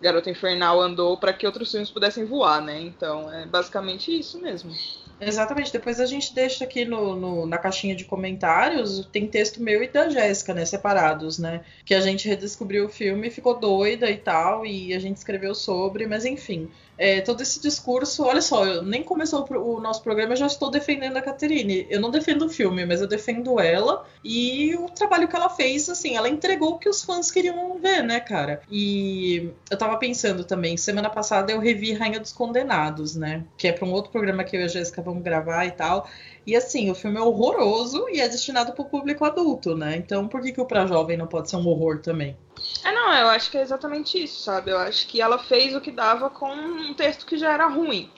Garota 0.00 0.30
Infernal 0.30 0.80
andou 0.80 1.16
para 1.16 1.32
que 1.32 1.46
outros 1.46 1.70
filmes 1.70 1.90
pudessem 1.90 2.24
voar, 2.24 2.62
né? 2.62 2.80
Então, 2.80 3.30
é 3.32 3.46
basicamente 3.46 4.16
isso 4.16 4.40
mesmo. 4.40 4.72
Exatamente. 5.20 5.72
Depois 5.72 6.00
a 6.00 6.06
gente 6.06 6.34
deixa 6.34 6.64
aqui 6.64 6.84
no, 6.84 7.14
no, 7.14 7.46
na 7.46 7.56
caixinha 7.56 7.94
de 7.94 8.04
comentários, 8.04 9.06
tem 9.12 9.26
texto 9.26 9.62
meu 9.62 9.82
e 9.82 9.88
da 9.88 10.08
Jéssica, 10.08 10.52
né? 10.52 10.64
Separados, 10.64 11.38
né? 11.38 11.64
Que 11.84 11.94
a 11.94 12.00
gente 12.00 12.28
redescobriu 12.28 12.86
o 12.86 12.88
filme, 12.88 13.30
ficou 13.30 13.58
doida 13.58 14.10
e 14.10 14.16
tal, 14.16 14.66
e 14.66 14.92
a 14.92 14.98
gente 14.98 15.16
escreveu 15.16 15.54
sobre, 15.54 16.06
mas 16.06 16.24
enfim 16.24 16.70
é, 16.96 17.20
todo 17.20 17.40
esse 17.42 17.60
discurso. 17.60 18.24
Olha 18.24 18.40
só, 18.40 18.82
nem 18.82 19.02
começou 19.02 19.46
o 19.50 19.80
nosso 19.80 20.02
programa, 20.02 20.32
eu 20.32 20.36
já 20.36 20.46
estou 20.46 20.70
defendendo 20.70 21.16
a 21.16 21.22
Caterine. 21.22 21.86
Eu 21.90 22.00
não 22.00 22.10
defendo 22.10 22.46
o 22.46 22.48
filme, 22.48 22.84
mas 22.86 23.00
eu 23.00 23.06
defendo 23.06 23.60
ela 23.60 24.06
e 24.24 24.74
o 24.76 24.86
trabalho 24.86 25.28
que 25.28 25.36
ela 25.36 25.50
fez, 25.50 25.88
assim, 25.88 26.16
ela 26.16 26.28
entregou 26.28 26.72
o 26.72 26.78
que 26.78 26.88
os 26.88 27.02
fãs 27.02 27.30
queriam 27.30 27.78
ver, 27.78 28.02
né, 28.02 28.20
cara? 28.20 28.62
E 28.70 29.50
eu 29.70 29.76
tava 29.76 29.96
pensando 29.98 30.44
também, 30.44 30.76
semana 30.76 31.10
passada 31.10 31.52
eu 31.52 31.58
revi 31.58 31.92
Rainha 31.92 32.20
dos 32.20 32.32
Condenados, 32.32 33.14
né? 33.16 33.44
Que 33.56 33.68
é 33.68 33.72
para 33.72 33.86
um 33.86 33.92
outro 33.92 34.10
programa 34.10 34.44
que 34.44 34.56
eu 34.56 34.60
e 34.60 34.64
a 34.64 34.68
Jéssica 34.68 35.02
vamos 35.02 35.22
gravar 35.22 35.66
e 35.66 35.72
tal. 35.72 36.08
E 36.46 36.54
assim, 36.54 36.90
o 36.90 36.94
filme 36.94 37.18
é 37.18 37.22
horroroso 37.22 38.08
e 38.08 38.20
é 38.20 38.28
destinado 38.28 38.72
para 38.72 38.82
o 38.82 38.88
público 38.88 39.24
adulto, 39.24 39.76
né? 39.76 39.96
Então 39.96 40.28
por 40.28 40.40
que, 40.42 40.52
que 40.52 40.60
o 40.60 40.66
pra 40.66 40.86
jovem 40.86 41.16
não 41.16 41.26
pode 41.26 41.50
ser 41.50 41.56
um 41.56 41.66
horror 41.66 42.00
também? 42.00 42.36
É, 42.84 42.92
não, 42.92 43.12
eu 43.12 43.28
acho 43.28 43.50
que 43.50 43.58
é 43.58 43.62
exatamente 43.62 44.22
isso, 44.22 44.42
sabe? 44.42 44.70
Eu 44.70 44.78
acho 44.78 45.06
que 45.06 45.20
ela 45.20 45.38
fez 45.38 45.74
o 45.74 45.80
que 45.80 45.90
dava 45.90 46.30
com 46.30 46.52
um 46.52 46.94
texto 46.94 47.26
que 47.26 47.36
já 47.36 47.52
era 47.52 47.66
ruim. 47.66 48.10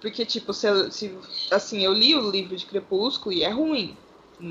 Porque, 0.00 0.24
tipo, 0.24 0.52
se, 0.52 0.68
se 0.90 1.18
assim, 1.50 1.82
eu 1.82 1.92
li 1.92 2.14
o 2.14 2.30
livro 2.30 2.56
de 2.56 2.66
Crepúsculo 2.66 3.32
e 3.34 3.42
é 3.42 3.48
ruim. 3.48 3.96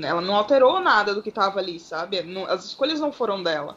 Ela 0.02 0.20
não 0.20 0.34
alterou 0.34 0.80
nada 0.80 1.14
do 1.14 1.22
que 1.22 1.30
tava 1.30 1.60
ali, 1.60 1.78
sabe? 1.78 2.22
Não, 2.22 2.46
as 2.46 2.64
escolhas 2.64 3.00
não 3.00 3.12
foram 3.12 3.42
dela. 3.42 3.76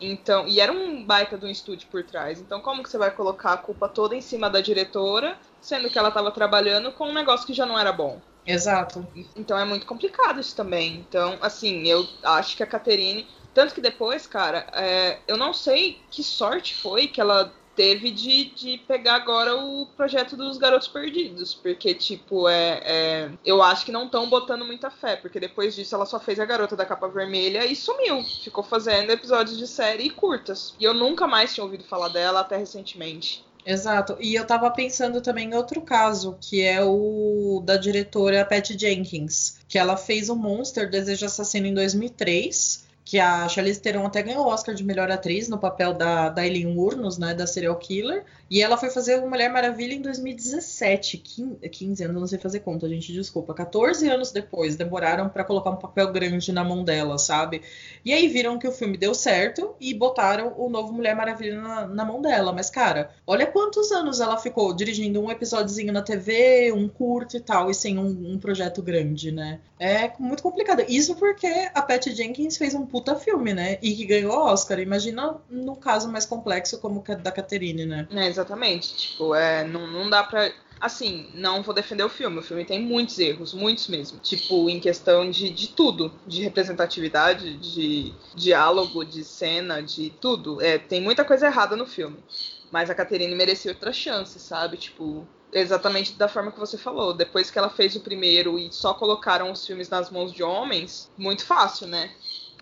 Então, 0.00 0.48
e 0.48 0.58
era 0.58 0.72
um 0.72 1.04
baita 1.04 1.38
de 1.38 1.46
um 1.46 1.50
estúdio 1.50 1.88
por 1.88 2.02
trás. 2.02 2.40
Então, 2.40 2.60
como 2.60 2.82
que 2.82 2.88
você 2.88 2.98
vai 2.98 3.10
colocar 3.10 3.52
a 3.52 3.56
culpa 3.56 3.88
toda 3.88 4.16
em 4.16 4.20
cima 4.20 4.50
da 4.50 4.60
diretora, 4.60 5.38
sendo 5.60 5.88
que 5.90 5.98
ela 5.98 6.08
estava 6.08 6.30
trabalhando 6.32 6.90
com 6.92 7.08
um 7.08 7.12
negócio 7.12 7.46
que 7.46 7.54
já 7.54 7.64
não 7.64 7.78
era 7.78 7.92
bom? 7.92 8.20
Exato. 8.44 9.06
Então 9.36 9.56
é 9.56 9.64
muito 9.64 9.86
complicado 9.86 10.40
isso 10.40 10.56
também. 10.56 10.96
Então, 10.96 11.38
assim, 11.40 11.86
eu 11.86 12.06
acho 12.24 12.56
que 12.56 12.62
a 12.62 12.66
Caterine. 12.66 13.26
Tanto 13.54 13.74
que 13.74 13.80
depois, 13.80 14.26
cara, 14.26 14.66
é, 14.72 15.18
eu 15.28 15.36
não 15.36 15.52
sei 15.52 16.00
que 16.10 16.22
sorte 16.22 16.74
foi 16.74 17.06
que 17.06 17.20
ela 17.20 17.52
teve 17.74 18.10
de, 18.10 18.46
de 18.46 18.78
pegar 18.86 19.14
agora 19.14 19.56
o 19.56 19.86
projeto 19.96 20.36
dos 20.36 20.58
Garotos 20.58 20.88
Perdidos. 20.88 21.54
Porque, 21.54 21.94
tipo, 21.94 22.48
é, 22.48 22.80
é 22.84 23.30
eu 23.44 23.62
acho 23.62 23.84
que 23.84 23.92
não 23.92 24.06
estão 24.06 24.28
botando 24.28 24.64
muita 24.64 24.90
fé. 24.90 25.16
Porque 25.16 25.40
depois 25.40 25.74
disso 25.74 25.94
ela 25.94 26.06
só 26.06 26.18
fez 26.18 26.38
a 26.38 26.44
Garota 26.44 26.76
da 26.76 26.86
Capa 26.86 27.08
Vermelha 27.08 27.64
e 27.64 27.74
sumiu. 27.76 28.22
Ficou 28.22 28.64
fazendo 28.64 29.10
episódios 29.10 29.58
de 29.58 29.66
série 29.66 30.04
e 30.04 30.10
curtas. 30.10 30.74
E 30.78 30.84
eu 30.84 30.94
nunca 30.94 31.26
mais 31.26 31.54
tinha 31.54 31.64
ouvido 31.64 31.84
falar 31.84 32.08
dela 32.08 32.40
até 32.40 32.56
recentemente. 32.56 33.44
Exato. 33.64 34.16
E 34.20 34.34
eu 34.34 34.44
tava 34.44 34.68
pensando 34.72 35.20
também 35.20 35.50
em 35.50 35.54
outro 35.54 35.80
caso, 35.82 36.36
que 36.40 36.62
é 36.62 36.82
o 36.84 37.62
da 37.64 37.76
diretora 37.76 38.44
Patty 38.44 38.76
Jenkins, 38.76 39.58
que 39.68 39.78
ela 39.78 39.96
fez 39.96 40.28
o 40.28 40.34
Monster 40.34 40.90
Desejo 40.90 41.26
Assassino 41.26 41.68
em 41.68 41.74
2003 41.74 42.90
que 43.04 43.18
a 43.18 43.48
Charlize 43.48 43.80
Theron 43.80 44.06
até 44.06 44.22
ganhou 44.22 44.44
o 44.44 44.48
Oscar 44.48 44.74
de 44.74 44.84
melhor 44.84 45.10
atriz 45.10 45.48
no 45.48 45.58
papel 45.58 45.92
da, 45.92 46.28
da 46.28 46.46
Eileen 46.46 46.76
Wuornos, 46.76 47.18
né, 47.18 47.34
da 47.34 47.46
serial 47.46 47.76
killer, 47.76 48.24
e 48.48 48.62
ela 48.62 48.76
foi 48.76 48.90
fazer 48.90 49.18
o 49.18 49.28
Mulher 49.28 49.50
Maravilha 49.50 49.94
em 49.94 50.00
2017, 50.00 51.18
15, 51.18 51.68
15 51.68 52.04
anos, 52.04 52.20
não 52.20 52.26
sei 52.26 52.38
fazer 52.38 52.60
conta, 52.60 52.88
gente, 52.88 53.12
desculpa, 53.12 53.54
14 53.54 54.08
anos 54.08 54.30
depois, 54.30 54.76
demoraram 54.76 55.28
para 55.28 55.42
colocar 55.42 55.70
um 55.70 55.76
papel 55.76 56.12
grande 56.12 56.52
na 56.52 56.62
mão 56.62 56.84
dela, 56.84 57.18
sabe? 57.18 57.62
E 58.04 58.12
aí 58.12 58.28
viram 58.28 58.58
que 58.58 58.68
o 58.68 58.72
filme 58.72 58.96
deu 58.96 59.14
certo 59.14 59.74
e 59.80 59.92
botaram 59.92 60.54
o 60.56 60.68
novo 60.68 60.92
Mulher 60.92 61.16
Maravilha 61.16 61.60
na, 61.60 61.86
na 61.86 62.04
mão 62.04 62.22
dela, 62.22 62.52
mas 62.52 62.70
cara, 62.70 63.10
olha 63.26 63.46
quantos 63.46 63.90
anos 63.90 64.20
ela 64.20 64.36
ficou 64.36 64.72
dirigindo 64.72 65.20
um 65.20 65.30
episódiozinho 65.30 65.92
na 65.92 66.02
TV, 66.02 66.72
um 66.72 66.88
curto 66.88 67.36
e 67.36 67.40
tal, 67.40 67.70
e 67.70 67.74
sem 67.74 67.98
um, 67.98 68.32
um 68.32 68.38
projeto 68.38 68.80
grande, 68.80 69.32
né? 69.32 69.60
É 69.80 70.12
muito 70.18 70.42
complicado. 70.42 70.84
Isso 70.88 71.16
porque 71.16 71.48
a 71.74 71.82
Patty 71.82 72.14
Jenkins 72.14 72.56
fez 72.56 72.72
um 72.74 72.86
puta 72.92 73.16
filme, 73.16 73.54
né? 73.54 73.78
E 73.82 73.96
que 73.96 74.04
ganhou 74.04 74.36
Oscar. 74.36 74.78
Imagina 74.78 75.40
no 75.48 75.74
caso 75.74 76.12
mais 76.12 76.26
complexo 76.26 76.78
como 76.78 77.00
o 77.00 77.16
da 77.16 77.32
Catherine, 77.32 77.86
né? 77.86 78.06
É, 78.14 78.28
exatamente. 78.28 78.94
Tipo, 78.94 79.34
é, 79.34 79.64
não, 79.64 79.90
não 79.90 80.10
dá 80.10 80.22
pra. 80.22 80.52
Assim, 80.78 81.30
não 81.32 81.62
vou 81.62 81.72
defender 81.72 82.02
o 82.02 82.08
filme. 82.08 82.38
O 82.38 82.42
filme 82.42 82.64
tem 82.64 82.82
muitos 82.82 83.18
erros, 83.18 83.54
muitos 83.54 83.88
mesmo. 83.88 84.18
Tipo, 84.18 84.68
em 84.68 84.78
questão 84.78 85.30
de, 85.30 85.48
de 85.48 85.68
tudo. 85.68 86.12
De 86.26 86.42
representatividade, 86.42 87.56
de 87.56 88.12
diálogo, 88.34 89.04
de 89.04 89.24
cena, 89.24 89.80
de 89.80 90.10
tudo. 90.20 90.60
É, 90.60 90.78
tem 90.78 91.00
muita 91.00 91.24
coisa 91.24 91.46
errada 91.46 91.76
no 91.76 91.86
filme. 91.86 92.18
Mas 92.70 92.90
a 92.90 92.94
Catherine 92.94 93.34
merecia 93.34 93.70
outra 93.70 93.92
chance, 93.92 94.38
sabe? 94.38 94.76
Tipo, 94.76 95.26
exatamente 95.52 96.14
da 96.14 96.26
forma 96.26 96.50
que 96.50 96.58
você 96.58 96.78
falou. 96.78 97.12
Depois 97.12 97.50
que 97.50 97.58
ela 97.58 97.68
fez 97.68 97.94
o 97.94 98.00
primeiro 98.00 98.58
e 98.58 98.72
só 98.72 98.94
colocaram 98.94 99.52
os 99.52 99.66
filmes 99.66 99.88
nas 99.88 100.10
mãos 100.10 100.32
de 100.32 100.42
homens, 100.42 101.10
muito 101.16 101.44
fácil, 101.44 101.86
né? 101.86 102.10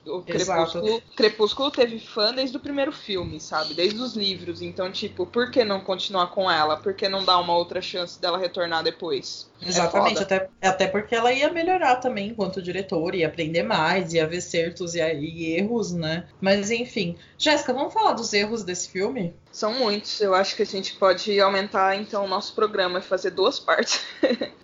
O 0.07 0.23
Crepúsculo, 0.23 1.03
Crepúsculo 1.15 1.71
teve 1.71 1.99
fã 1.99 2.33
desde 2.33 2.57
o 2.57 2.61
primeiro 2.61 2.91
filme, 2.91 3.39
sabe? 3.39 3.75
Desde 3.75 4.01
os 4.01 4.17
livros. 4.17 4.63
Então, 4.63 4.91
tipo, 4.91 5.27
por 5.27 5.51
que 5.51 5.63
não 5.63 5.81
continuar 5.81 6.29
com 6.29 6.51
ela? 6.51 6.77
Por 6.77 6.95
que 6.95 7.09
não 7.09 7.25
dar 7.25 7.39
uma 7.39 7.55
outra 7.55 7.83
chance 7.83 8.19
dela 8.21 8.39
retornar 8.39 8.83
depois? 8.83 9.51
É 9.61 9.69
Exatamente, 9.69 10.21
é 10.21 10.23
até, 10.23 10.49
até 10.63 10.87
porque 10.87 11.15
ela 11.15 11.31
ia 11.33 11.53
melhorar 11.53 11.97
também 11.97 12.29
enquanto 12.29 12.63
diretora, 12.63 13.17
ia 13.17 13.27
aprender 13.27 13.63
mais, 13.63 14.15
ia 14.15 14.27
ver 14.27 14.39
acertos 14.39 14.95
e, 14.95 15.01
e 15.01 15.53
erros, 15.59 15.93
né? 15.93 16.27
Mas 16.41 16.71
enfim. 16.71 17.17
Jéssica, 17.37 17.75
vamos 17.75 17.93
falar 17.93 18.13
dos 18.13 18.33
erros 18.33 18.65
desse 18.65 18.89
filme? 18.89 19.35
São 19.53 19.75
muitos. 19.75 20.21
Eu 20.21 20.35
acho 20.35 20.57
que 20.57 20.63
a 20.63 20.67
gente 20.67 20.95
pode 20.95 21.39
aumentar 21.39 21.97
então 21.97 22.25
o 22.25 22.29
nosso 22.29 22.55
programa 22.55 23.01
e 23.01 23.03
fazer 23.03 23.31
duas 23.31 23.59
partes. 23.59 24.01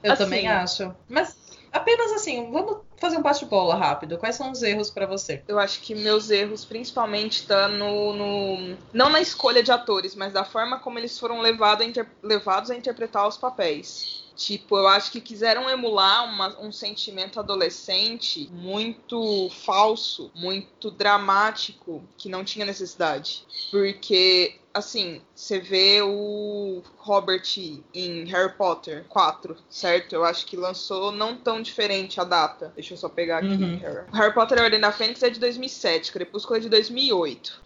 Eu 0.02 0.12
assim, 0.12 0.24
também 0.24 0.48
acho. 0.48 0.94
Mas 1.08 1.36
apenas 1.72 2.12
assim, 2.12 2.50
vamos 2.50 2.78
fazer 2.96 3.16
um 3.16 3.22
bate-bola 3.22 3.74
rápido. 3.74 4.18
Quais 4.18 4.36
são 4.36 4.50
os 4.50 4.62
erros 4.62 4.90
para 4.90 5.06
você? 5.06 5.42
Eu 5.46 5.58
acho 5.58 5.80
que 5.80 5.94
meus 5.94 6.30
erros 6.30 6.64
principalmente 6.64 7.40
estão 7.40 7.56
tá 7.56 7.68
no, 7.68 8.12
no, 8.12 8.76
não 8.92 9.08
na 9.08 9.20
escolha 9.20 9.62
de 9.62 9.70
atores, 9.70 10.14
mas 10.14 10.32
da 10.32 10.44
forma 10.44 10.78
como 10.78 10.98
eles 10.98 11.18
foram 11.18 11.40
levado 11.40 11.82
a 11.82 11.84
inter, 11.84 12.08
levados 12.22 12.70
a 12.70 12.76
interpretar 12.76 13.26
os 13.26 13.36
papéis. 13.36 14.24
Tipo, 14.36 14.76
eu 14.76 14.86
acho 14.86 15.10
que 15.10 15.20
quiseram 15.20 15.68
emular 15.70 16.24
uma, 16.24 16.60
um 16.60 16.70
sentimento 16.70 17.40
adolescente 17.40 18.50
muito 18.52 19.48
falso, 19.64 20.30
muito 20.34 20.90
dramático, 20.90 22.04
que 22.18 22.28
não 22.28 22.44
tinha 22.44 22.66
necessidade. 22.66 23.46
Porque 23.70 24.60
assim, 24.76 25.22
você 25.34 25.58
vê 25.58 26.02
o 26.02 26.82
Robert 26.98 27.42
em 27.94 28.24
Harry 28.26 28.52
Potter 28.52 29.04
4, 29.08 29.56
certo? 29.70 30.14
Eu 30.14 30.24
acho 30.24 30.44
que 30.44 30.56
lançou 30.56 31.10
não 31.10 31.34
tão 31.34 31.62
diferente 31.62 32.20
a 32.20 32.24
data. 32.24 32.70
Deixa 32.74 32.92
eu 32.92 32.98
só 32.98 33.08
pegar 33.08 33.38
aqui. 33.38 33.46
Uhum. 33.46 33.78
Harry. 33.78 34.04
Harry 34.12 34.34
Potter 34.34 34.60
a 34.60 34.64
Ordem 34.64 34.78
da 34.78 34.92
Fênix 34.92 35.22
é 35.22 35.30
de 35.30 35.40
2007, 35.40 36.12
Crepúsculo 36.12 36.58
é 36.58 36.60
de 36.60 36.68
2008. 36.68 37.62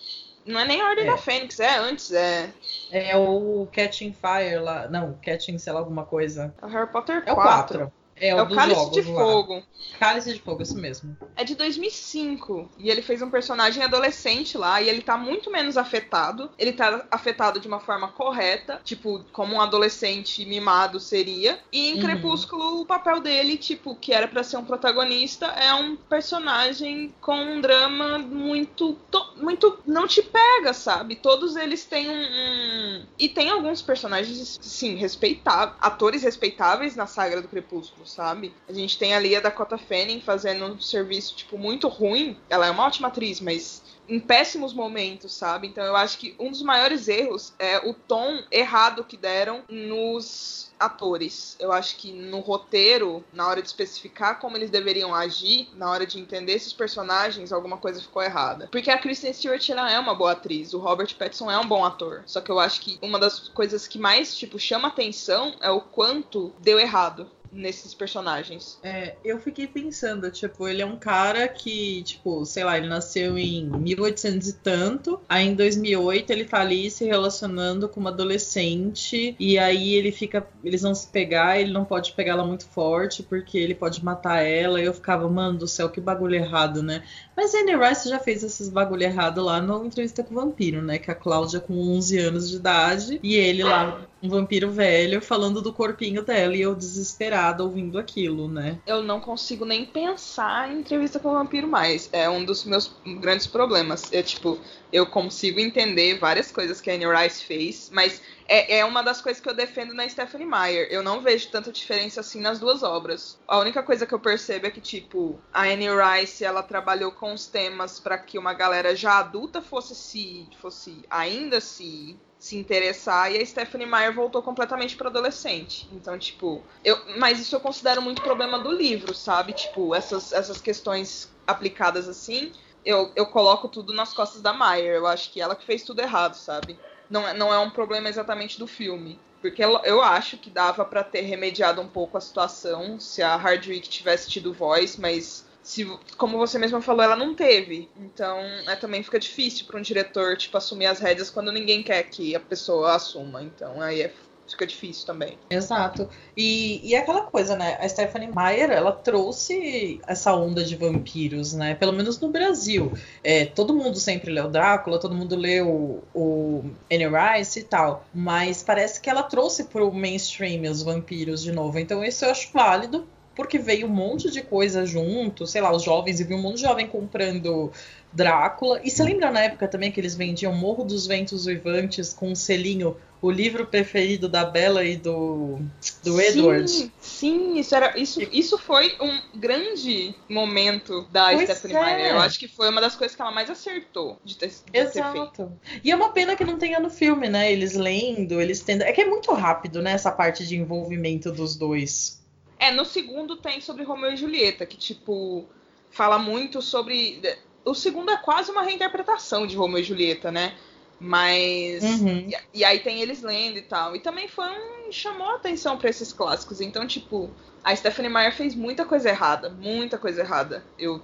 Não 0.46 0.60
é 0.60 0.64
nem 0.64 0.80
a 0.80 0.88
Ordem 0.88 1.04
é. 1.04 1.10
da 1.10 1.16
Fênix, 1.16 1.58
é 1.58 1.78
antes, 1.78 2.12
é. 2.12 2.50
É 2.92 3.16
o 3.16 3.68
Catching 3.72 4.12
Fire 4.14 4.60
lá. 4.60 4.88
Não, 4.88 5.18
Catching, 5.24 5.58
sei 5.58 5.72
lá, 5.72 5.80
alguma 5.80 6.04
coisa. 6.04 6.54
É 6.62 6.66
o 6.66 6.68
Harry 6.68 6.90
Potter 6.90 7.24
4. 7.24 7.28
É 7.28 7.32
o 7.32 7.36
4. 7.36 7.92
É, 8.20 8.28
é 8.28 8.42
o 8.42 8.48
Cálice 8.48 8.90
de 8.90 9.00
lá. 9.02 9.20
Fogo. 9.20 9.62
Cálice 9.98 10.34
de 10.34 10.40
Fogo, 10.40 10.62
isso 10.62 10.76
mesmo. 10.76 11.16
É 11.34 11.42
de 11.42 11.54
2005. 11.54 12.70
E 12.78 12.90
ele 12.90 13.00
fez 13.00 13.22
um 13.22 13.30
personagem 13.30 13.82
adolescente 13.82 14.58
lá. 14.58 14.80
E 14.80 14.88
ele 14.88 15.00
tá 15.00 15.16
muito 15.16 15.50
menos 15.50 15.76
afetado. 15.76 16.50
Ele 16.58 16.72
tá 16.72 17.06
afetado 17.10 17.58
de 17.58 17.66
uma 17.66 17.80
forma 17.80 18.08
correta. 18.08 18.80
Tipo, 18.84 19.24
como 19.32 19.54
um 19.54 19.60
adolescente 19.60 20.44
mimado 20.44 21.00
seria. 21.00 21.58
E 21.72 21.90
em 21.90 21.94
uhum. 21.94 22.00
Crepúsculo, 22.00 22.82
o 22.82 22.86
papel 22.86 23.20
dele, 23.20 23.56
tipo, 23.56 23.94
que 23.94 24.12
era 24.12 24.28
para 24.28 24.44
ser 24.44 24.58
um 24.58 24.64
protagonista, 24.64 25.46
é 25.46 25.72
um 25.72 25.96
personagem 25.96 27.14
com 27.20 27.36
um 27.36 27.60
drama 27.60 28.18
muito. 28.18 28.98
muito. 29.36 29.78
não 29.86 30.06
te 30.06 30.22
pega, 30.22 30.74
sabe? 30.74 31.16
Todos 31.16 31.56
eles 31.56 31.84
têm 31.84 32.10
um. 32.10 32.22
um... 32.22 33.06
E 33.18 33.28
tem 33.30 33.48
alguns 33.48 33.80
personagens, 33.80 34.58
sim, 34.60 34.96
respeitáveis. 34.96 35.78
Atores 35.80 36.22
respeitáveis 36.22 36.94
na 36.94 37.06
saga 37.06 37.40
do 37.40 37.48
Crepúsculo 37.48 38.09
sabe? 38.10 38.54
A 38.68 38.72
gente 38.72 38.98
tem 38.98 39.14
ali 39.14 39.34
a 39.34 39.40
Dakota 39.40 39.78
Fanning 39.78 40.20
fazendo 40.20 40.66
um 40.66 40.80
serviço, 40.80 41.36
tipo, 41.36 41.56
muito 41.56 41.88
ruim. 41.88 42.36
Ela 42.48 42.66
é 42.66 42.70
uma 42.70 42.86
ótima 42.86 43.08
atriz, 43.08 43.40
mas 43.40 43.82
em 44.10 44.18
péssimos 44.18 44.74
momentos, 44.74 45.32
sabe? 45.32 45.68
Então 45.68 45.84
eu 45.84 45.94
acho 45.94 46.18
que 46.18 46.34
um 46.38 46.50
dos 46.50 46.62
maiores 46.62 47.06
erros 47.06 47.54
é 47.58 47.78
o 47.78 47.94
tom 47.94 48.42
errado 48.50 49.04
que 49.04 49.16
deram 49.16 49.62
nos 49.68 50.72
atores. 50.80 51.56
Eu 51.60 51.72
acho 51.72 51.96
que 51.96 52.10
no 52.10 52.40
roteiro, 52.40 53.22
na 53.32 53.46
hora 53.46 53.62
de 53.62 53.68
especificar 53.68 54.40
como 54.40 54.56
eles 54.56 54.70
deveriam 54.70 55.14
agir, 55.14 55.68
na 55.74 55.88
hora 55.88 56.04
de 56.04 56.18
entender 56.18 56.54
esses 56.54 56.72
personagens, 56.72 57.52
alguma 57.52 57.76
coisa 57.76 58.00
ficou 58.00 58.22
errada. 58.22 58.68
Porque 58.72 58.90
a 58.90 58.98
Kristen 58.98 59.32
Stewart 59.32 59.68
ela 59.68 59.90
é 59.90 59.98
uma 59.98 60.14
boa 60.14 60.32
atriz, 60.32 60.74
o 60.74 60.78
Robert 60.78 61.14
Pattinson 61.16 61.50
é 61.50 61.58
um 61.58 61.68
bom 61.68 61.84
ator. 61.84 62.22
Só 62.26 62.40
que 62.40 62.50
eu 62.50 62.58
acho 62.58 62.80
que 62.80 62.98
uma 63.00 63.18
das 63.18 63.48
coisas 63.50 63.86
que 63.86 63.98
mais 63.98 64.34
tipo 64.34 64.58
chama 64.58 64.88
atenção 64.88 65.54
é 65.60 65.70
o 65.70 65.80
quanto 65.80 66.52
deu 66.58 66.80
errado 66.80 67.30
nesses 67.52 67.94
personagens. 67.94 68.78
É, 68.82 69.16
eu 69.24 69.38
fiquei 69.38 69.66
pensando, 69.66 70.30
tipo, 70.30 70.68
ele 70.68 70.82
é 70.82 70.86
um 70.86 70.96
cara 70.96 71.48
que, 71.48 72.02
tipo, 72.02 72.44
sei 72.44 72.64
lá, 72.64 72.78
ele 72.78 72.88
nasceu 72.88 73.36
em 73.36 73.66
1800 73.66 74.48
e 74.48 74.52
tanto, 74.54 75.20
aí 75.28 75.48
em 75.48 75.54
2008 75.54 76.30
ele 76.30 76.44
tá 76.44 76.60
ali 76.60 76.90
se 76.90 77.04
relacionando 77.04 77.88
com 77.88 78.00
uma 78.00 78.10
adolescente 78.10 79.34
e 79.38 79.58
aí 79.58 79.94
ele 79.94 80.12
fica, 80.12 80.46
eles 80.62 80.82
vão 80.82 80.94
se 80.94 81.08
pegar, 81.08 81.58
ele 81.58 81.72
não 81.72 81.84
pode 81.84 82.12
pegar 82.12 82.32
ela 82.32 82.44
muito 82.44 82.66
forte 82.66 83.22
porque 83.22 83.58
ele 83.58 83.74
pode 83.74 84.04
matar 84.04 84.42
ela. 84.42 84.80
E 84.80 84.84
eu 84.84 84.94
ficava, 84.94 85.28
mano 85.28 85.58
do 85.58 85.68
céu, 85.68 85.88
que 85.88 86.00
bagulho 86.00 86.36
errado, 86.36 86.82
né? 86.82 87.02
Mas 87.36 87.54
Anne 87.54 87.76
Rice 87.76 88.08
já 88.08 88.18
fez 88.18 88.42
esses 88.42 88.68
bagulho 88.68 89.02
errado 89.02 89.42
lá 89.42 89.60
no 89.60 89.84
Entrevista 89.84 90.22
com 90.22 90.34
o 90.34 90.40
Vampiro, 90.40 90.82
né? 90.82 90.98
Que 90.98 91.10
a 91.10 91.14
Cláudia 91.14 91.60
com 91.60 91.74
11 91.74 92.18
anos 92.18 92.50
de 92.50 92.56
idade 92.56 93.20
e 93.22 93.34
ele 93.34 93.62
lá 93.62 94.06
um 94.22 94.28
vampiro 94.28 94.70
velho 94.70 95.20
falando 95.20 95.62
do 95.62 95.72
corpinho 95.72 96.22
dela 96.22 96.54
e 96.54 96.60
eu 96.60 96.74
desesperada 96.74 97.62
ouvindo 97.62 97.98
aquilo, 97.98 98.48
né? 98.48 98.78
Eu 98.86 99.02
não 99.02 99.20
consigo 99.20 99.64
nem 99.64 99.84
pensar 99.86 100.70
em 100.70 100.80
entrevista 100.80 101.18
com 101.18 101.30
o 101.30 101.34
vampiro 101.34 101.66
mais. 101.66 102.08
É 102.12 102.28
um 102.28 102.44
dos 102.44 102.64
meus 102.64 102.94
grandes 103.20 103.46
problemas. 103.46 104.12
É 104.12 104.22
tipo, 104.22 104.58
eu 104.92 105.06
consigo 105.06 105.58
entender 105.58 106.18
várias 106.18 106.52
coisas 106.52 106.80
que 106.80 106.90
a 106.90 106.94
Anne 106.94 107.06
Rice 107.06 107.44
fez, 107.44 107.90
mas 107.92 108.20
é, 108.46 108.78
é 108.78 108.84
uma 108.84 109.02
das 109.02 109.20
coisas 109.20 109.40
que 109.40 109.48
eu 109.48 109.54
defendo 109.54 109.94
na 109.94 110.08
Stephanie 110.08 110.46
Meyer. 110.46 110.88
Eu 110.90 111.02
não 111.02 111.20
vejo 111.20 111.48
tanta 111.50 111.72
diferença 111.72 112.20
assim 112.20 112.40
nas 112.40 112.58
duas 112.58 112.82
obras. 112.82 113.38
A 113.46 113.58
única 113.58 113.82
coisa 113.82 114.06
que 114.06 114.12
eu 114.12 114.20
percebo 114.20 114.66
é 114.66 114.70
que, 114.70 114.80
tipo, 114.80 115.40
a 115.52 115.62
Anne 115.62 115.86
Rice, 115.88 116.44
ela 116.44 116.62
trabalhou 116.62 117.12
com 117.12 117.32
os 117.32 117.46
temas 117.46 117.98
para 117.98 118.18
que 118.18 118.38
uma 118.38 118.52
galera 118.52 118.94
já 118.94 119.18
adulta 119.18 119.62
fosse 119.62 119.94
se, 119.94 120.48
fosse 120.60 121.04
ainda 121.08 121.60
se 121.60 122.18
se 122.40 122.56
interessar 122.56 123.30
e 123.30 123.36
a 123.36 123.44
Stephanie 123.44 123.86
Meyer 123.86 124.14
voltou 124.14 124.42
completamente 124.42 124.96
para 124.96 125.10
adolescente. 125.10 125.86
Então, 125.92 126.18
tipo, 126.18 126.62
eu, 126.82 126.98
mas 127.18 127.38
isso 127.38 127.54
eu 127.54 127.60
considero 127.60 128.00
muito 128.00 128.22
problema 128.22 128.58
do 128.58 128.72
livro, 128.72 129.14
sabe? 129.14 129.52
Tipo, 129.52 129.94
essas, 129.94 130.32
essas 130.32 130.58
questões 130.58 131.30
aplicadas 131.46 132.08
assim, 132.08 132.50
eu, 132.82 133.12
eu 133.14 133.26
coloco 133.26 133.68
tudo 133.68 133.92
nas 133.92 134.14
costas 134.14 134.40
da 134.40 134.54
Meyer. 134.54 134.94
Eu 134.94 135.06
acho 135.06 135.30
que 135.30 135.38
ela 135.38 135.54
que 135.54 135.66
fez 135.66 135.82
tudo 135.82 136.00
errado, 136.00 136.34
sabe? 136.34 136.78
Não, 137.10 137.28
é, 137.28 137.34
não 137.34 137.52
é 137.52 137.58
um 137.58 137.68
problema 137.68 138.08
exatamente 138.08 138.58
do 138.58 138.66
filme. 138.66 139.20
Porque 139.42 139.62
eu 139.62 140.02
acho 140.02 140.38
que 140.38 140.48
dava 140.48 140.84
para 140.84 141.04
ter 141.04 141.22
remediado 141.22 141.80
um 141.82 141.88
pouco 141.88 142.16
a 142.16 142.20
situação 142.20 142.98
se 142.98 143.22
a 143.22 143.36
Hardwick 143.36 143.86
tivesse 143.88 144.30
tido 144.30 144.52
voz, 144.52 144.96
mas 144.96 145.46
se, 145.62 145.86
como 146.16 146.38
você 146.38 146.58
mesma 146.58 146.80
falou, 146.80 147.02
ela 147.02 147.16
não 147.16 147.34
teve. 147.34 147.88
Então, 147.96 148.38
é, 148.66 148.76
também 148.76 149.02
fica 149.02 149.18
difícil 149.18 149.66
para 149.66 149.78
um 149.78 149.82
diretor, 149.82 150.36
tipo, 150.36 150.56
assumir 150.56 150.86
as 150.86 151.00
rédeas 151.00 151.30
quando 151.30 151.52
ninguém 151.52 151.82
quer 151.82 152.02
que 152.04 152.34
a 152.34 152.40
pessoa 152.40 152.94
assuma. 152.94 153.42
Então, 153.42 153.80
aí 153.80 154.02
é, 154.02 154.12
fica 154.48 154.66
difícil 154.66 155.06
também. 155.06 155.38
Exato. 155.48 156.08
E, 156.36 156.80
e 156.88 156.96
aquela 156.96 157.22
coisa, 157.22 157.56
né? 157.56 157.76
A 157.80 157.88
Stephanie 157.88 158.30
Meyer, 158.34 158.70
ela 158.70 158.92
trouxe 158.92 160.00
essa 160.06 160.34
onda 160.34 160.64
de 160.64 160.76
vampiros, 160.76 161.52
né? 161.52 161.74
Pelo 161.74 161.92
menos 161.92 162.18
no 162.18 162.30
Brasil. 162.30 162.92
É, 163.22 163.44
todo 163.44 163.74
mundo 163.74 163.98
sempre 163.98 164.30
leu 164.30 164.48
Drácula, 164.48 164.98
todo 164.98 165.14
mundo 165.14 165.36
leu 165.36 166.02
o 166.14 166.64
Anne 166.90 167.06
Rice 167.06 167.60
e 167.60 167.64
tal. 167.64 168.04
Mas 168.14 168.62
parece 168.62 169.00
que 169.00 169.10
ela 169.10 169.22
trouxe 169.22 169.64
pro 169.64 169.92
mainstream 169.92 170.70
os 170.70 170.82
vampiros 170.82 171.42
de 171.42 171.52
novo. 171.52 171.78
Então 171.78 172.04
isso 172.04 172.24
eu 172.24 172.30
acho 172.30 172.50
válido 172.52 173.06
porque 173.40 173.58
veio 173.58 173.86
um 173.86 173.90
monte 173.90 174.30
de 174.30 174.42
coisa 174.42 174.84
junto, 174.84 175.46
sei 175.46 175.62
lá, 175.62 175.74
os 175.74 175.82
jovens, 175.82 176.20
e 176.20 176.24
viu 176.24 176.36
um 176.36 176.42
monte 176.42 176.56
de 176.56 176.62
jovem 176.64 176.86
comprando 176.86 177.72
Drácula. 178.12 178.82
E 178.84 178.90
você 178.90 179.02
lembra 179.02 179.30
na 179.30 179.40
época 179.40 179.66
também 179.66 179.90
que 179.90 179.98
eles 179.98 180.14
vendiam 180.14 180.52
Morro 180.52 180.84
dos 180.84 181.06
Ventos 181.06 181.46
Uivantes 181.46 182.12
com 182.12 182.32
um 182.32 182.34
selinho, 182.34 182.98
o 183.22 183.30
livro 183.30 183.64
preferido 183.64 184.28
da 184.28 184.44
Bella 184.44 184.84
e 184.84 184.94
do, 184.94 185.58
do 186.04 186.18
sim, 186.18 186.22
Edward? 186.22 186.92
Sim, 187.00 187.58
isso, 187.58 187.74
era, 187.74 187.98
isso, 187.98 188.20
isso 188.30 188.58
foi 188.58 188.94
um 189.00 189.38
grande 189.38 190.14
momento 190.28 191.06
da 191.10 191.30
pois 191.30 191.48
Stephanie 191.48 191.76
é. 191.76 191.96
Meyer. 191.96 192.10
Eu 192.10 192.18
acho 192.18 192.38
que 192.38 192.46
foi 192.46 192.68
uma 192.68 192.82
das 192.82 192.94
coisas 192.94 193.16
que 193.16 193.22
ela 193.22 193.32
mais 193.32 193.48
acertou 193.48 194.18
de 194.22 194.36
ter, 194.36 194.48
de 194.48 194.78
Exato. 194.78 195.12
ter 195.12 195.18
feito. 195.18 195.52
E 195.82 195.90
é 195.90 195.96
uma 195.96 196.10
pena 196.10 196.36
que 196.36 196.44
não 196.44 196.58
tenha 196.58 196.78
no 196.78 196.90
filme, 196.90 197.26
né? 197.26 197.50
Eles 197.50 197.72
lendo, 197.72 198.38
eles 198.38 198.60
tendo. 198.60 198.82
É 198.82 198.92
que 198.92 199.00
é 199.00 199.06
muito 199.06 199.32
rápido, 199.32 199.80
né? 199.80 199.92
Essa 199.92 200.12
parte 200.12 200.46
de 200.46 200.56
envolvimento 200.56 201.32
dos 201.32 201.56
dois. 201.56 202.19
É, 202.60 202.70
no 202.70 202.84
segundo 202.84 203.36
tem 203.36 203.58
sobre 203.62 203.82
Romeu 203.84 204.12
e 204.12 204.16
Julieta, 204.16 204.66
que, 204.66 204.76
tipo, 204.76 205.48
fala 205.90 206.18
muito 206.18 206.60
sobre. 206.60 207.22
O 207.64 207.74
segundo 207.74 208.10
é 208.10 208.18
quase 208.18 208.50
uma 208.50 208.62
reinterpretação 208.62 209.46
de 209.46 209.56
Romeu 209.56 209.80
e 209.80 209.84
Julieta, 209.84 210.30
né? 210.30 210.54
Mas. 211.00 211.82
Uhum. 211.82 212.28
E, 212.28 212.36
e, 212.60 212.64
aí 212.64 212.80
tem 212.80 213.00
eles 213.00 213.22
lendo 213.22 213.56
e 213.56 213.62
tal. 213.62 213.96
E 213.96 214.00
também 214.00 214.28
foi 214.28 214.44
um. 214.46 214.92
chamou 214.92 215.30
a 215.30 215.36
atenção 215.36 215.78
para 215.78 215.88
esses 215.88 216.12
clássicos. 216.12 216.60
Então, 216.60 216.86
tipo, 216.86 217.30
a 217.64 217.74
Stephanie 217.74 218.12
Meyer 218.12 218.36
fez 218.36 218.54
muita 218.54 218.84
coisa 218.84 219.08
errada. 219.08 219.48
Muita 219.48 219.96
coisa 219.96 220.20
errada. 220.20 220.62
Eu 220.78 221.00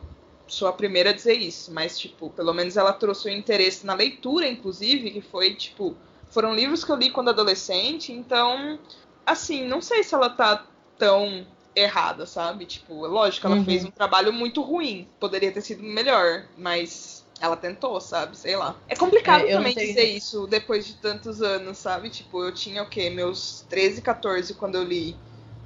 sou 0.47 0.69
a 0.69 0.75
primeira 0.75 1.09
a 1.09 1.15
dizer 1.15 1.39
isso. 1.39 1.73
Mas, 1.73 1.99
tipo, 1.99 2.29
pelo 2.29 2.53
menos 2.53 2.77
ela 2.77 2.93
trouxe 2.93 3.29
o 3.29 3.33
interesse 3.33 3.87
na 3.87 3.95
leitura, 3.95 4.47
inclusive, 4.47 5.11
que 5.11 5.23
foi, 5.23 5.55
tipo. 5.55 5.97
Foram 6.29 6.55
livros 6.55 6.85
que 6.85 6.93
eu 6.93 6.97
li 6.97 7.11
quando 7.11 7.31
adolescente. 7.31 8.13
Então, 8.13 8.79
assim, 9.25 9.67
não 9.67 9.81
sei 9.81 10.05
se 10.05 10.15
ela 10.15 10.29
tá 10.29 10.67
tão 10.99 11.47
errada, 11.75 12.25
sabe? 12.26 12.65
Tipo, 12.65 13.07
lógico, 13.07 13.47
ela 13.47 13.57
uhum. 13.57 13.65
fez 13.65 13.85
um 13.85 13.91
trabalho 13.91 14.33
muito 14.33 14.62
ruim. 14.62 15.07
Poderia 15.21 15.53
ter 15.53 15.61
sido 15.61 15.83
melhor, 15.83 16.47
mas 16.57 17.25
ela 17.41 17.57
tentou, 17.57 18.00
sabe? 18.00 18.37
Sei 18.37 18.57
lá. 18.57 18.75
É 18.88 18.97
complicado 18.97 19.45
é, 19.45 19.53
também 19.53 19.75
dizer 19.75 20.05
isso 20.05 20.47
depois 20.47 20.87
de 20.87 20.95
tantos 20.95 21.43
anos, 21.43 21.79
sabe? 21.79 22.09
Tipo, 22.09 22.43
eu 22.43 22.53
tinha 22.53 22.83
o 22.83 22.88
quê? 22.88 23.11
Meus 23.11 23.65
13, 23.69 24.00
14 24.00 24.55
quando 24.55 24.76
eu 24.76 24.85
li 24.85 25.17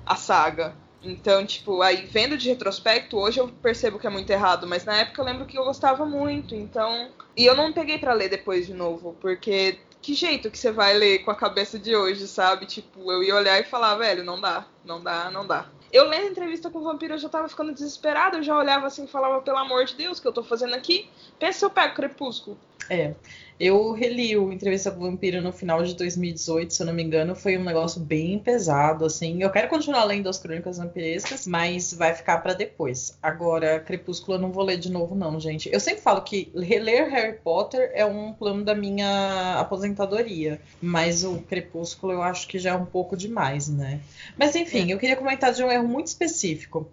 a 0.05 0.17
saga. 0.17 0.75
Então, 1.03 1.47
tipo, 1.47 1.81
aí 1.81 2.05
vendo 2.07 2.37
de 2.37 2.49
retrospecto, 2.49 3.17
hoje 3.17 3.41
eu 3.41 3.49
percebo 3.49 3.99
que 3.99 4.07
é 4.07 4.11
muito 4.11 4.29
errado, 4.29 4.67
mas 4.67 4.85
na 4.85 4.99
época 4.99 5.23
eu 5.23 5.25
lembro 5.25 5.47
que 5.47 5.57
eu 5.57 5.65
gostava 5.65 6.05
muito, 6.05 6.55
então. 6.55 7.11
E 7.37 7.47
eu 7.47 7.57
não 7.57 7.73
peguei 7.73 7.99
para 7.99 8.13
ler 8.13 8.29
depois 8.29 8.67
de 8.67 8.75
novo, 8.75 9.17
porque 9.21 9.79
que 10.02 10.14
jeito 10.14 10.50
que 10.50 10.59
você 10.59 10.71
vai 10.73 10.95
ler 10.95 11.21
com 11.21 11.30
a 11.30 11.35
cabeça 11.35 11.78
de 11.78 11.95
hoje, 11.95 12.26
sabe? 12.26 12.66
Tipo, 12.66 13.12
eu 13.12 13.23
ia 13.23 13.35
olhar 13.35 13.61
e 13.61 13.64
falar, 13.64 13.97
velho, 13.97 14.25
não 14.25 14.40
dá, 14.40 14.66
não 14.85 15.02
dá, 15.02 15.30
não 15.30 15.47
dá. 15.47 15.66
Eu 15.92 16.09
lendo 16.09 16.28
entrevista 16.28 16.71
com 16.71 16.78
o 16.78 16.85
vampiro, 16.85 17.14
eu 17.14 17.19
já 17.19 17.28
tava 17.28 17.49
ficando 17.49 17.73
desesperada, 17.73 18.38
eu 18.38 18.42
já 18.42 18.57
olhava 18.57 18.87
assim 18.87 19.04
e 19.04 19.09
falava, 19.09 19.42
pelo 19.42 19.59
amor 19.59 19.85
de 19.85 19.95
Deus, 19.95 20.19
o 20.19 20.23
que 20.23 20.28
eu 20.28 20.33
tô 20.33 20.42
fazendo 20.42 20.75
aqui? 20.75 21.11
Pensa 21.38 21.59
se 21.59 21.64
eu 21.64 21.71
pego 21.71 21.95
Crepúsculo. 21.95 22.57
É. 22.91 23.15
Eu 23.61 23.93
reli 23.93 24.35
o 24.39 24.51
Entrevista 24.51 24.91
com 24.91 25.01
o 25.01 25.11
Vampiro 25.11 25.43
no 25.43 25.53
final 25.53 25.83
de 25.83 25.95
2018, 25.95 26.73
se 26.73 26.83
eu 26.83 26.87
não 26.87 26.95
me 26.95 27.03
engano. 27.03 27.37
Foi 27.37 27.59
um 27.59 27.63
negócio 27.63 28.01
bem 28.01 28.39
pesado, 28.39 29.05
assim. 29.05 29.43
Eu 29.43 29.51
quero 29.51 29.69
continuar 29.69 30.05
lendo 30.05 30.31
as 30.31 30.39
crônicas 30.39 30.79
vampirescas, 30.79 31.47
mas 31.47 31.93
vai 31.93 32.15
ficar 32.15 32.39
para 32.39 32.55
depois. 32.55 33.19
Agora, 33.23 33.79
Crepúsculo 33.79 34.39
eu 34.39 34.41
não 34.41 34.51
vou 34.51 34.65
ler 34.65 34.79
de 34.79 34.91
novo, 34.91 35.15
não, 35.15 35.39
gente. 35.39 35.71
Eu 35.71 35.79
sempre 35.79 36.01
falo 36.01 36.23
que 36.23 36.51
reler 36.57 37.11
Harry 37.11 37.37
Potter 37.37 37.93
é 37.95 38.05
um 38.05 38.33
plano 38.33 38.65
da 38.65 38.75
minha 38.75 39.61
aposentadoria. 39.61 40.59
Mas 40.81 41.23
o 41.23 41.43
Crepúsculo 41.43 42.15
eu 42.15 42.23
acho 42.23 42.49
que 42.49 42.59
já 42.59 42.71
é 42.71 42.75
um 42.75 42.87
pouco 42.87 43.15
demais, 43.15 43.69
né? 43.69 44.01
Mas 44.39 44.57
enfim, 44.57 44.91
é. 44.91 44.95
eu 44.95 44.99
queria 44.99 45.17
comentar 45.17 45.53
de 45.53 45.63
um 45.63 45.71
erro 45.71 45.87
muito 45.87 46.07
específico. 46.07 46.91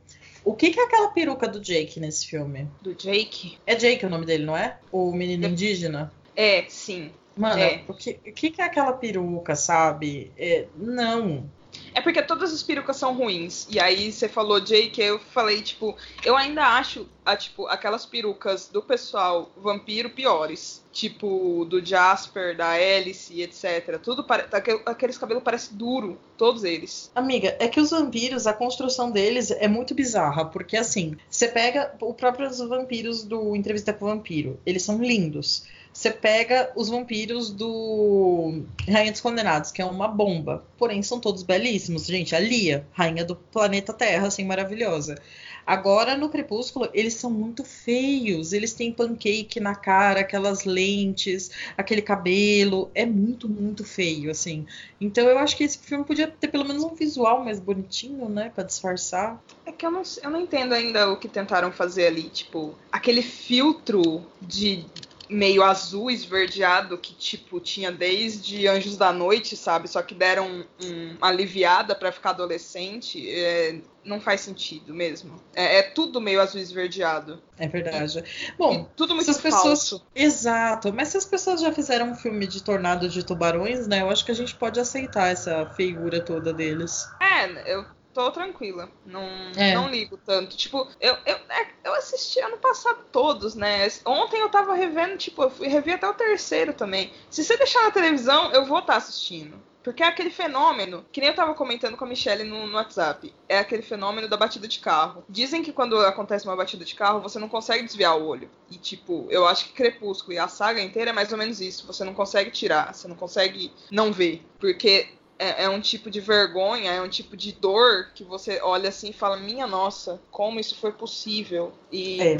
O 0.47 0.53
que, 0.53 0.71
que, 0.71 0.79
é 0.79 0.83
aquela 0.85 1.09
peruca 1.09 1.45
do 1.45 1.59
Jake 1.59 1.99
nesse 1.99 2.25
filme? 2.25 2.69
Do 2.81 2.95
Jake? 2.95 3.57
É 3.67 3.75
Jake 3.75 4.05
o 4.05 4.09
nome 4.09 4.25
dele, 4.25 4.45
não 4.45 4.55
é? 4.55 4.77
O 4.93 5.11
menino 5.11 5.45
é. 5.45 5.49
indígena? 5.49 6.09
É, 6.33 6.63
sim. 6.69 7.11
Mano, 7.35 7.61
é. 7.61 7.83
o 7.85 7.93
que, 7.93 8.13
que, 8.13 8.51
que 8.51 8.61
é 8.61 8.63
aquela 8.63 8.93
peruca, 8.93 9.57
sabe? 9.57 10.31
É, 10.37 10.65
não. 10.77 11.49
É 11.93 12.01
porque 12.01 12.21
todas 12.21 12.53
as 12.53 12.61
perucas 12.61 12.97
são 12.97 13.15
ruins. 13.15 13.67
E 13.69 13.79
aí 13.79 14.11
você 14.11 14.29
falou 14.29 14.59
Jake, 14.59 15.01
eu 15.01 15.19
falei, 15.19 15.61
tipo, 15.61 15.95
eu 16.23 16.35
ainda 16.37 16.63
acho 16.63 17.07
a, 17.25 17.35
tipo, 17.35 17.67
aquelas 17.67 18.05
perucas 18.05 18.69
do 18.69 18.81
pessoal 18.81 19.51
vampiro 19.57 20.09
piores. 20.09 20.85
Tipo, 20.91 21.65
do 21.65 21.83
Jasper, 21.85 22.55
da 22.55 22.69
Alice, 22.69 23.39
etc. 23.41 23.99
Tudo 24.01 24.23
pare... 24.23 24.45
Aqueles 24.85 25.17
cabelos 25.17 25.43
parecem 25.43 25.77
duro, 25.77 26.17
todos 26.37 26.63
eles. 26.63 27.11
Amiga, 27.13 27.55
é 27.59 27.67
que 27.67 27.79
os 27.79 27.91
vampiros, 27.91 28.47
a 28.47 28.53
construção 28.53 29.11
deles 29.11 29.51
é 29.51 29.67
muito 29.67 29.93
bizarra. 29.93 30.45
Porque 30.45 30.77
assim, 30.77 31.17
você 31.29 31.47
pega 31.47 31.93
o 32.01 32.13
próprio 32.13 32.49
vampiros 32.67 33.23
do 33.23 33.55
Entrevista 33.55 33.93
com 33.93 34.05
o 34.05 34.07
Vampiro. 34.07 34.59
Eles 34.65 34.83
são 34.83 35.01
lindos 35.01 35.65
você 35.97 36.11
pega 36.11 36.71
os 36.75 36.89
vampiros 36.89 37.49
do 37.49 38.61
Rainha 38.87 39.11
dos 39.11 39.19
Condenados, 39.19 39.71
que 39.71 39.81
é 39.81 39.85
uma 39.85 40.07
bomba. 40.07 40.63
Porém, 40.77 41.01
são 41.01 41.19
todos 41.19 41.41
belíssimos. 41.41 42.05
Gente, 42.05 42.35
a 42.35 42.39
Lia, 42.39 42.85
rainha 42.91 43.25
do 43.25 43.35
planeta 43.35 43.91
Terra, 43.91 44.27
assim, 44.27 44.45
maravilhosa. 44.45 45.19
Agora, 45.65 46.15
no 46.15 46.29
Crepúsculo, 46.29 46.87
eles 46.93 47.15
são 47.15 47.31
muito 47.31 47.63
feios. 47.63 48.53
Eles 48.53 48.73
têm 48.73 48.91
pancake 48.91 49.59
na 49.59 49.73
cara, 49.73 50.19
aquelas 50.19 50.65
lentes, 50.65 51.49
aquele 51.75 52.03
cabelo. 52.03 52.91
É 52.93 53.03
muito, 53.03 53.49
muito 53.49 53.83
feio, 53.83 54.29
assim. 54.29 54.67
Então, 55.01 55.27
eu 55.27 55.39
acho 55.39 55.57
que 55.57 55.63
esse 55.63 55.79
filme 55.79 56.05
podia 56.05 56.27
ter 56.27 56.49
pelo 56.49 56.63
menos 56.63 56.83
um 56.83 56.93
visual 56.93 57.43
mais 57.43 57.59
bonitinho, 57.59 58.29
né? 58.29 58.51
Pra 58.53 58.63
disfarçar. 58.63 59.43
É 59.65 59.71
que 59.71 59.83
eu 59.83 59.89
não, 59.89 60.03
eu 60.21 60.29
não 60.29 60.41
entendo 60.41 60.73
ainda 60.73 61.09
o 61.09 61.17
que 61.17 61.27
tentaram 61.27 61.71
fazer 61.71 62.05
ali. 62.05 62.29
Tipo, 62.29 62.75
aquele 62.91 63.23
filtro 63.23 64.23
de 64.39 64.85
meio 65.29 65.63
azul 65.63 66.09
esverdeado 66.09 66.97
que 66.97 67.13
tipo 67.13 67.59
tinha 67.59 67.91
desde 67.91 68.67
Anjos 68.67 68.97
da 68.97 69.11
Noite, 69.11 69.55
sabe? 69.55 69.87
Só 69.87 70.01
que 70.01 70.15
deram 70.15 70.47
um, 70.47 70.65
um, 70.83 71.15
uma 71.17 71.27
aliviada 71.27 71.95
para 71.95 72.11
ficar 72.11 72.31
adolescente. 72.31 73.29
É, 73.29 73.79
não 74.03 74.21
faz 74.21 74.41
sentido 74.41 74.93
mesmo. 74.93 75.35
É, 75.53 75.79
é, 75.79 75.83
tudo 75.83 76.21
meio 76.21 76.41
azul 76.41 76.61
esverdeado. 76.61 77.41
É 77.57 77.67
verdade. 77.67 78.23
Bom, 78.57 78.73
e 78.73 78.95
tudo 78.95 79.13
muito 79.13 79.27
pessoas... 79.27 79.63
falso. 79.63 80.05
Exato. 80.15 80.93
Mas 80.93 81.09
se 81.09 81.17
as 81.17 81.25
pessoas 81.25 81.59
já 81.59 81.73
fizeram 81.73 82.11
um 82.11 82.15
filme 82.15 82.47
de 82.47 82.63
tornado 82.63 83.09
de 83.09 83.23
tubarões, 83.23 83.85
né? 83.87 84.01
Eu 84.01 84.09
acho 84.09 84.25
que 84.25 84.31
a 84.31 84.35
gente 84.35 84.55
pode 84.55 84.79
aceitar 84.79 85.27
essa 85.27 85.65
feiura 85.75 86.21
toda 86.21 86.53
deles. 86.53 87.05
É, 87.21 87.73
eu 87.73 87.85
tô 88.17 88.31
tranquila. 88.31 88.89
Não, 89.05 89.21
é. 89.55 89.75
não 89.75 89.89
ligo 89.89 90.17
tanto. 90.17 90.57
Tipo, 90.57 90.87
eu, 90.99 91.15
eu, 91.25 91.35
é, 91.49 91.67
eu 91.83 91.93
assisti 91.93 92.39
ano 92.39 92.57
passado 92.57 93.05
todos, 93.11 93.53
né? 93.53 93.87
Ontem 94.03 94.41
eu 94.41 94.49
tava 94.49 94.73
revendo, 94.73 95.17
tipo, 95.17 95.43
eu 95.43 95.51
fui 95.51 95.67
rever 95.67 95.95
até 95.95 96.09
o 96.09 96.13
terceiro 96.13 96.73
também. 96.73 97.11
Se 97.29 97.43
você 97.43 97.55
deixar 97.55 97.83
na 97.83 97.91
televisão, 97.91 98.51
eu 98.51 98.65
vou 98.65 98.79
estar 98.79 98.93
tá 98.93 98.97
assistindo. 98.97 99.61
Porque 99.83 100.03
é 100.03 100.07
aquele 100.07 100.29
fenômeno, 100.29 101.05
que 101.13 101.21
nem 101.21 101.29
eu 101.29 101.35
tava 101.35 101.53
comentando 101.53 101.95
com 101.95 102.03
a 102.03 102.07
Michelle 102.09 102.43
no, 102.43 102.67
no, 102.67 102.75
WhatsApp, 102.75 103.33
é 103.47 103.57
aquele 103.57 103.81
fenômeno 103.81 104.27
da 104.27 104.35
batida 104.35 104.67
de 104.67 104.79
carro. 104.79 105.23
Dizem 105.29 105.63
que 105.63 105.71
quando 105.71 105.97
acontece 106.01 106.45
uma 106.45 106.57
batida 106.57 106.83
de 106.83 106.93
carro, 106.93 107.21
você 107.21 107.39
não 107.39 107.47
consegue 107.47 107.85
desviar 107.85 108.17
o 108.19 108.25
olho. 108.25 108.49
E, 108.69 108.75
tipo, 108.75 109.25
eu 109.29 109.47
acho 109.47 109.67
que 109.67 109.71
Crepúsculo 109.71 110.33
e 110.33 110.39
a 110.39 110.49
saga 110.49 110.81
inteira 110.81 111.11
é 111.11 111.13
mais 111.13 111.31
ou 111.31 111.37
menos 111.37 111.61
isso. 111.61 111.87
Você 111.87 112.03
não 112.03 112.13
consegue 112.13 112.51
tirar, 112.51 112.93
você 112.93 113.07
não 113.07 113.15
consegue 113.15 113.71
não 113.89 114.11
ver. 114.11 114.45
Porque 114.59 115.07
é, 115.39 115.63
é, 115.65 115.69
um 115.69 115.79
tipo 115.79 116.09
de 116.09 116.19
vergonha, 116.19 116.91
é 116.91 117.01
um 117.01 117.09
tipo 117.09 117.37
de 117.37 117.51
dor 117.51 118.07
que 118.13 118.23
você 118.23 118.59
olha 118.61 118.89
assim 118.89 119.09
e 119.09 119.13
fala: 119.13 119.37
Minha 119.37 119.67
nossa, 119.67 120.19
como 120.31 120.59
isso 120.59 120.75
foi 120.75 120.91
possível? 120.91 121.73
E. 121.91 122.21
É. 122.21 122.37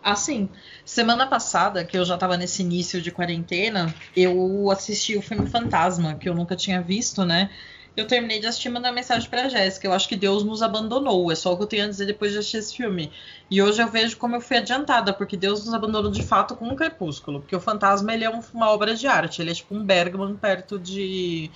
Assim, 0.00 0.48
semana 0.84 1.26
passada, 1.26 1.84
que 1.84 1.98
eu 1.98 2.04
já 2.04 2.16
tava 2.16 2.36
nesse 2.36 2.62
início 2.62 3.02
de 3.02 3.10
quarentena, 3.10 3.92
eu 4.16 4.70
assisti 4.70 5.16
o 5.16 5.22
filme 5.22 5.48
Fantasma, 5.48 6.14
que 6.14 6.28
eu 6.28 6.34
nunca 6.34 6.54
tinha 6.54 6.80
visto, 6.80 7.24
né? 7.24 7.50
Eu 7.96 8.06
terminei 8.06 8.38
de 8.38 8.46
assistir 8.46 8.68
mandando 8.68 8.94
mensagem 8.94 9.28
pra 9.28 9.48
Jéssica. 9.48 9.88
Eu 9.88 9.92
acho 9.92 10.08
que 10.08 10.14
Deus 10.14 10.44
nos 10.44 10.62
abandonou. 10.62 11.32
É 11.32 11.34
só 11.34 11.52
o 11.52 11.56
que 11.56 11.64
eu 11.64 11.66
tenho 11.66 11.84
a 11.84 11.88
dizer 11.88 12.06
depois 12.06 12.30
de 12.30 12.38
assistir 12.38 12.58
esse 12.58 12.76
filme. 12.76 13.10
E 13.50 13.60
hoje 13.60 13.82
eu 13.82 13.88
vejo 13.88 14.16
como 14.16 14.36
eu 14.36 14.40
fui 14.40 14.56
adiantada, 14.56 15.12
porque 15.12 15.36
Deus 15.36 15.64
nos 15.64 15.74
abandonou 15.74 16.12
de 16.12 16.22
fato 16.22 16.54
com 16.54 16.68
um 16.68 16.76
crepúsculo. 16.76 17.40
Porque 17.40 17.56
o 17.56 17.60
fantasma 17.60 18.14
ele 18.14 18.24
é 18.24 18.30
uma 18.30 18.70
obra 18.70 18.94
de 18.94 19.08
arte. 19.08 19.42
Ele 19.42 19.50
é 19.50 19.54
tipo 19.54 19.74
um 19.74 19.84
Bergman 19.84 20.36
perto 20.36 20.78
de 20.78 21.50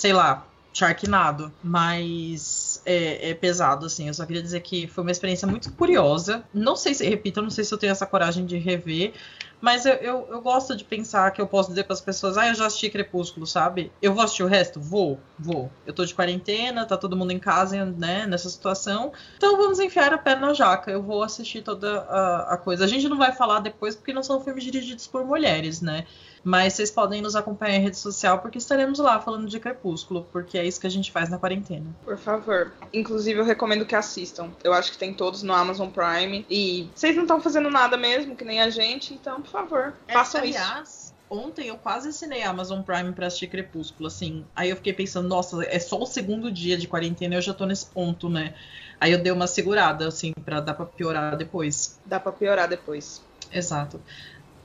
sei 0.00 0.14
lá, 0.14 0.46
Sharknado, 0.72 1.52
mas 1.62 2.80
é, 2.86 3.30
é, 3.30 3.34
pesado, 3.34 3.84
assim. 3.84 4.08
Eu 4.08 4.14
só 4.14 4.24
queria 4.24 4.42
dizer 4.42 4.60
que 4.60 4.86
foi 4.86 5.02
uma 5.02 5.10
experiência 5.10 5.46
muito 5.46 5.70
curiosa. 5.72 6.42
Não 6.54 6.74
sei 6.74 6.94
se, 6.94 7.06
repito, 7.06 7.42
não 7.42 7.50
sei 7.50 7.64
se 7.64 7.74
eu 7.74 7.76
tenho 7.76 7.90
essa 7.90 8.06
coragem 8.06 8.46
de 8.46 8.56
rever, 8.56 9.12
Mas 9.60 9.84
eu, 9.84 9.94
eu, 9.94 10.28
eu, 10.30 10.40
gosto 10.40 10.74
de 10.74 10.84
pensar 10.84 11.30
que 11.32 11.40
eu 11.40 11.46
posso 11.46 11.68
dizer 11.68 11.84
para 11.84 11.92
as 11.92 12.00
pessoas, 12.00 12.38
ah, 12.38 12.48
eu 12.48 12.54
já 12.54 12.66
assisti 12.66 12.88
Crepúsculo, 12.88 13.46
sabe? 13.46 13.92
Eu 14.00 14.14
vou 14.14 14.24
assistir 14.24 14.42
o 14.42 14.46
resto? 14.46 14.80
Vou, 14.80 15.20
vou. 15.38 15.70
Eu 15.86 15.92
tô 15.92 16.04
de 16.04 16.14
quarentena, 16.14 16.86
tá 16.86 16.96
todo 16.96 17.16
mundo 17.16 17.32
em 17.32 17.38
casa, 17.38 17.84
né, 17.84 18.26
nessa 18.26 18.48
situação. 18.48 19.12
Então 19.36 19.56
vamos 19.56 19.78
enfiar 19.78 20.12
a 20.14 20.18
pé 20.18 20.34
na 20.34 20.54
jaca. 20.54 20.90
Eu 20.90 21.02
vou 21.02 21.22
assistir 21.22 21.62
toda 21.62 22.00
a, 22.02 22.54
a 22.54 22.56
coisa. 22.56 22.84
A 22.84 22.88
gente 22.88 23.08
não 23.08 23.18
vai 23.18 23.32
falar 23.32 23.60
depois 23.60 23.94
porque 23.94 24.12
não 24.12 24.22
são 24.22 24.40
filmes 24.40 24.64
dirigidos 24.64 25.06
por 25.06 25.24
mulheres, 25.24 25.80
né? 25.80 26.06
Mas 26.42 26.74
vocês 26.74 26.90
podem 26.90 27.20
nos 27.20 27.36
acompanhar 27.36 27.76
em 27.76 27.82
rede 27.82 27.98
social 27.98 28.38
porque 28.38 28.58
estaremos 28.58 28.98
lá 28.98 29.20
falando 29.20 29.46
de 29.46 29.60
Crepúsculo, 29.60 30.26
porque 30.32 30.56
é 30.56 30.66
isso 30.66 30.80
que 30.80 30.86
a 30.86 30.90
gente 30.90 31.12
faz 31.12 31.28
na 31.28 31.38
quarentena. 31.38 31.86
Por 32.04 32.16
favor. 32.16 32.72
Inclusive, 32.92 33.38
eu 33.38 33.44
recomendo 33.44 33.84
que 33.84 33.94
assistam. 33.94 34.50
Eu 34.64 34.72
acho 34.72 34.92
que 34.92 34.98
tem 34.98 35.12
todos 35.12 35.42
no 35.42 35.52
Amazon 35.52 35.90
Prime. 35.90 36.46
E 36.48 36.88
vocês 36.94 37.14
não 37.14 37.22
estão 37.22 37.40
fazendo 37.40 37.70
nada 37.70 37.96
mesmo, 37.96 38.34
que 38.34 38.44
nem 38.44 38.60
a 38.60 38.70
gente, 38.70 39.12
então, 39.12 39.42
favor, 39.50 39.94
é, 40.08 40.12
façam 40.12 40.40
aliás, 40.40 40.88
isso 40.88 41.20
ontem 41.30 41.68
eu 41.68 41.78
quase 41.78 42.08
assinei 42.08 42.42
a 42.42 42.50
Amazon 42.50 42.82
Prime 42.82 43.12
pra 43.12 43.28
assistir 43.28 43.46
Crepúsculo, 43.46 44.08
assim. 44.08 44.44
Aí 44.54 44.68
eu 44.68 44.76
fiquei 44.76 44.92
pensando, 44.92 45.28
nossa, 45.28 45.64
é 45.64 45.78
só 45.78 45.96
o 45.98 46.06
segundo 46.06 46.50
dia 46.50 46.76
de 46.76 46.88
quarentena 46.88 47.34
e 47.34 47.38
eu 47.38 47.42
já 47.42 47.54
tô 47.54 47.64
nesse 47.64 47.86
ponto, 47.86 48.28
né? 48.28 48.54
Aí 49.00 49.12
eu 49.12 49.22
dei 49.22 49.32
uma 49.32 49.46
segurada, 49.46 50.08
assim, 50.08 50.32
pra 50.44 50.60
dar 50.60 50.74
pra 50.74 50.84
piorar 50.84 51.36
depois. 51.36 51.98
Dá 52.04 52.18
pra 52.18 52.32
piorar 52.32 52.68
depois. 52.68 53.22
Exato. 53.52 54.02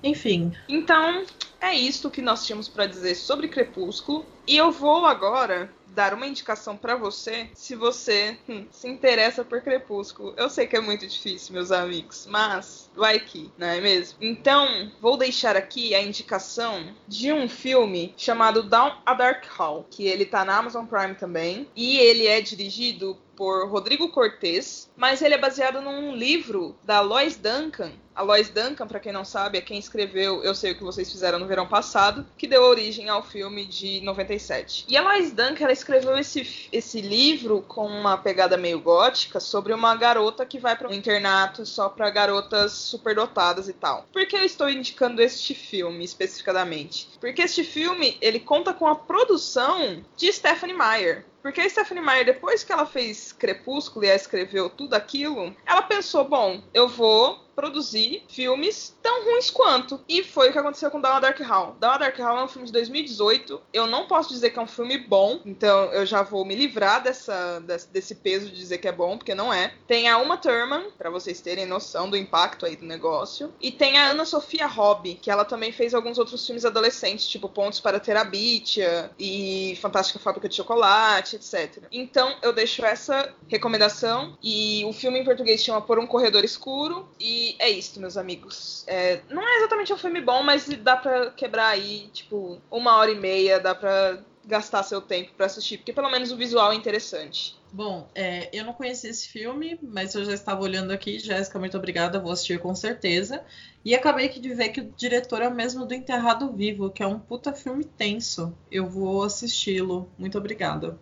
Enfim. 0.04 0.54
Então, 0.67 1.24
é 1.62 1.74
isso 1.74 2.10
que 2.10 2.21
nós 2.21 2.45
tínhamos 2.45 2.67
para 2.67 2.86
dizer 2.86 3.15
sobre 3.15 3.48
Crepúsculo. 3.48 4.26
E 4.48 4.58
eu 4.58 4.71
vou 4.71 5.06
agora 5.06 5.69
dar 5.95 6.13
uma 6.13 6.27
indicação 6.27 6.75
para 6.75 6.95
você 6.95 7.49
se 7.53 7.75
você 7.75 8.38
hum, 8.47 8.65
se 8.69 8.88
interessa 8.88 9.43
por 9.43 9.62
Crepúsculo. 9.62 10.34
Eu 10.38 10.49
sei 10.49 10.67
que 10.67 10.75
é 10.75 10.81
muito 10.81 11.08
difícil, 11.08 11.53
meus 11.53 11.71
amigos, 11.71 12.27
mas 12.29 12.91
vai 12.95 13.19
que, 13.19 13.49
não 13.58 13.67
é 13.67 13.79
mesmo? 13.79 14.17
Então, 14.21 14.91
vou 14.99 15.17
deixar 15.17 15.55
aqui 15.55 15.95
a 15.95 16.01
indicação 16.01 16.93
de 17.08 17.31
um 17.31 17.47
filme 17.47 18.13
chamado 18.17 18.62
Down 18.62 18.97
a 19.05 19.13
Dark 19.13 19.45
Hall, 19.58 19.88
que 19.89 20.05
ele 20.05 20.25
tá 20.25 20.43
na 20.43 20.58
Amazon 20.58 20.86
Prime 20.86 21.15
também, 21.15 21.67
e 21.75 21.97
ele 21.97 22.27
é 22.27 22.41
dirigido 22.41 23.17
por 23.36 23.69
Rodrigo 23.69 24.10
Cortez, 24.10 24.89
mas 24.95 25.21
ele 25.21 25.34
é 25.34 25.38
baseado 25.38 25.81
num 25.81 26.15
livro 26.15 26.75
da 26.84 27.01
Lois 27.01 27.36
Duncan. 27.36 27.91
A 28.15 28.21
Lois 28.21 28.49
Duncan, 28.49 28.88
para 28.88 28.99
quem 28.99 29.12
não 29.12 29.25
sabe, 29.25 29.58
é 29.58 29.62
quem 29.62 29.77
escreveu 29.77 30.41
Eu 30.41 30.55
Sei 30.55 30.71
O 30.71 30.77
Que 30.77 30.84
Vocês 30.84 31.12
Fizeram 31.12 31.38
no 31.38 31.47
Verão 31.47 31.67
Passado, 31.67 32.25
que 32.38 32.47
deu 32.47 32.63
origem 32.63 33.10
ao 33.10 33.21
filme 33.21 33.65
de 33.65 33.99
97. 34.01 34.86
E 34.88 34.95
a 34.95 35.01
Lois 35.01 35.34
Duncan, 35.34 35.65
ela 35.65 35.73
escreveu 35.86 36.17
esse, 36.17 36.67
esse 36.71 37.00
livro 37.00 37.63
com 37.67 37.86
uma 37.86 38.17
pegada 38.17 38.58
meio 38.58 38.80
gótica 38.80 39.39
sobre 39.39 39.71
uma 39.71 39.95
garota 39.95 40.43
que 40.43 40.58
vai 40.58 40.76
para 40.76 40.89
um 40.89 40.93
internato 40.93 41.63
só 41.63 41.88
para 41.88 42.10
garotas 42.10 42.71
superdotadas 42.71 43.69
e 43.69 43.74
tal. 43.74 44.08
Por 44.12 44.26
que 44.26 44.36
eu 44.36 44.43
estou 44.43 44.67
indicando 44.67 45.21
este 45.21 45.54
filme 45.54 46.04
especificadamente? 46.04 47.08
Porque 47.19 47.43
este 47.43 47.63
filme, 47.63 48.17
ele 48.19 48.39
conta 48.39 48.74
com 48.74 48.88
a 48.88 48.95
produção 48.95 50.04
de 50.17 50.34
Stephanie 50.34 50.76
Meyer, 50.76 51.24
porque 51.43 51.62
a 51.62 51.69
Stephanie 51.69 52.04
Meyer, 52.04 52.26
depois 52.26 52.63
que 52.63 52.74
ela 52.74 52.88
fez 52.88 53.32
Crepúsculo 53.32 54.06
e 54.06 54.10
escreveu 54.10 54.67
tudo 54.67 54.95
aquilo, 54.95 55.56
ela 55.63 55.84
pensou: 55.84 56.24
bom, 56.24 56.63
eu 56.74 56.88
vou 56.88 57.44
produzir 57.56 58.24
filmes 58.28 58.96
tão 59.02 59.26
ruins 59.26 59.50
quanto. 59.50 60.02
E 60.08 60.24
foi 60.24 60.50
o 60.50 60.52
que 60.52 60.60
aconteceu 60.60 60.91
com 60.91 61.00
Dawn 61.00 61.22
Dark 61.22 61.39
Hall. 61.39 61.76
Dawn 61.80 61.98
Dark 61.98 62.18
Hall 62.20 62.39
é 62.39 62.44
um 62.44 62.48
filme 62.48 62.68
de 62.68 62.74
2018. 62.74 63.62
Eu 63.74 63.88
não 63.88 64.08
posso 64.08 64.30
dizer 64.30 64.50
que 64.50 64.60
é 64.60 64.62
um 64.62 64.68
filme 64.68 64.98
bom, 64.98 65.39
então 65.46 65.86
eu 65.94 66.06
já 66.06 66.22
vou 66.22 66.46
me 66.46 66.56
livrar 66.56 67.02
dessa, 67.02 67.62
desse 67.91 68.15
peso 68.15 68.50
de 68.50 68.56
dizer 68.56 68.78
que 68.80 68.88
é 68.88 68.91
bom, 68.91 69.18
porque 69.18 69.34
não 69.34 69.54
é. 69.54 69.74
Tem 69.88 70.10
a 70.10 70.18
Uma 70.18 70.38
Thurman, 70.38 70.91
para 70.98 71.10
vocês 71.10 71.41
terem 71.41 71.65
noção 71.65 72.10
do 72.10 72.18
impacto 72.18 72.65
aí 72.65 72.76
do 72.76 72.86
negócio. 72.86 73.54
E 73.62 73.72
tem 73.72 73.98
a 73.98 74.10
Ana 74.10 74.26
Sofia 74.26 74.68
Hobby, 74.68 75.15
que 75.15 75.32
ela 75.32 75.46
também 75.46 75.72
fez 75.72 75.94
alguns 75.94 76.18
outros 76.18 76.46
filmes 76.46 76.65
adolescentes, 76.65 77.28
tipo 77.28 77.48
Pontos 77.48 77.80
para 77.80 78.00
Terabitia 78.00 79.12
e 79.18 79.78
Fantástica 79.82 80.20
Fábrica 80.20 80.50
de 80.50 80.56
Chocolate, 80.56 81.36
etc. 81.36 81.84
Então 81.91 82.36
eu 82.41 82.52
deixo 82.52 82.84
essa 82.86 83.34
recomendação. 83.48 84.38
E 84.41 84.84
o 84.86 84.94
filme 84.94 85.20
em 85.20 85.24
português 85.24 85.63
chama 85.63 85.82
Por 85.82 86.00
um 86.00 86.08
Corredor 86.08 86.44
Escuro. 86.44 87.08
E 87.20 87.44
é 87.60 87.69
isso, 87.69 87.99
meus 87.99 88.17
amigos. 88.17 88.84
É, 88.88 89.21
não 89.29 89.45
é 89.45 89.58
exatamente 89.58 89.93
um 89.93 89.97
filme 89.97 90.21
bom, 90.21 90.41
mas 90.41 90.67
dá 90.67 90.95
pra 90.95 91.31
quebrar 91.31 91.67
aí, 91.67 92.10
tipo, 92.13 92.60
uma 92.71 92.97
hora 92.97 93.12
e 93.12 93.19
meia, 93.19 93.60
dá 93.60 93.75
pra 93.75 94.19
gastar 94.45 94.84
seu 94.84 95.01
tempo 95.01 95.31
para 95.36 95.47
assistir, 95.47 95.77
porque 95.77 95.91
pelo 95.91 96.10
menos 96.10 96.31
o 96.31 96.38
visual 96.38 96.71
é 96.71 96.75
interessante. 96.75 97.55
Bom, 97.71 98.08
é, 98.15 98.49
eu 98.53 98.63
não 98.63 98.71
conheci 98.71 99.08
esse 99.08 99.27
filme, 99.27 99.77
mas 99.81 100.15
eu 100.15 100.23
já 100.23 100.34
estava 100.34 100.62
olhando 100.62 100.91
aqui. 100.91 101.19
Jéssica, 101.19 101.60
muito 101.60 101.77
obrigada, 101.77 102.19
vou 102.19 102.31
assistir 102.31 102.58
com 102.60 102.73
certeza. 102.73 103.43
E 103.84 103.93
acabei 103.93 104.29
de 104.29 104.53
ver 104.53 104.69
que 104.69 104.79
o 104.79 104.93
diretor 104.95 105.41
é 105.41 105.47
o 105.47 105.53
mesmo 105.53 105.86
do 105.86 105.93
Enterrado 105.93 106.53
Vivo, 106.53 106.89
que 106.89 107.03
é 107.03 107.08
um 107.08 107.19
puta 107.19 107.51
filme 107.51 107.84
tenso. 107.84 108.55
Eu 108.71 108.88
vou 108.88 109.23
assisti-lo. 109.23 110.10
Muito 110.17 110.38
obrigada. 110.38 110.97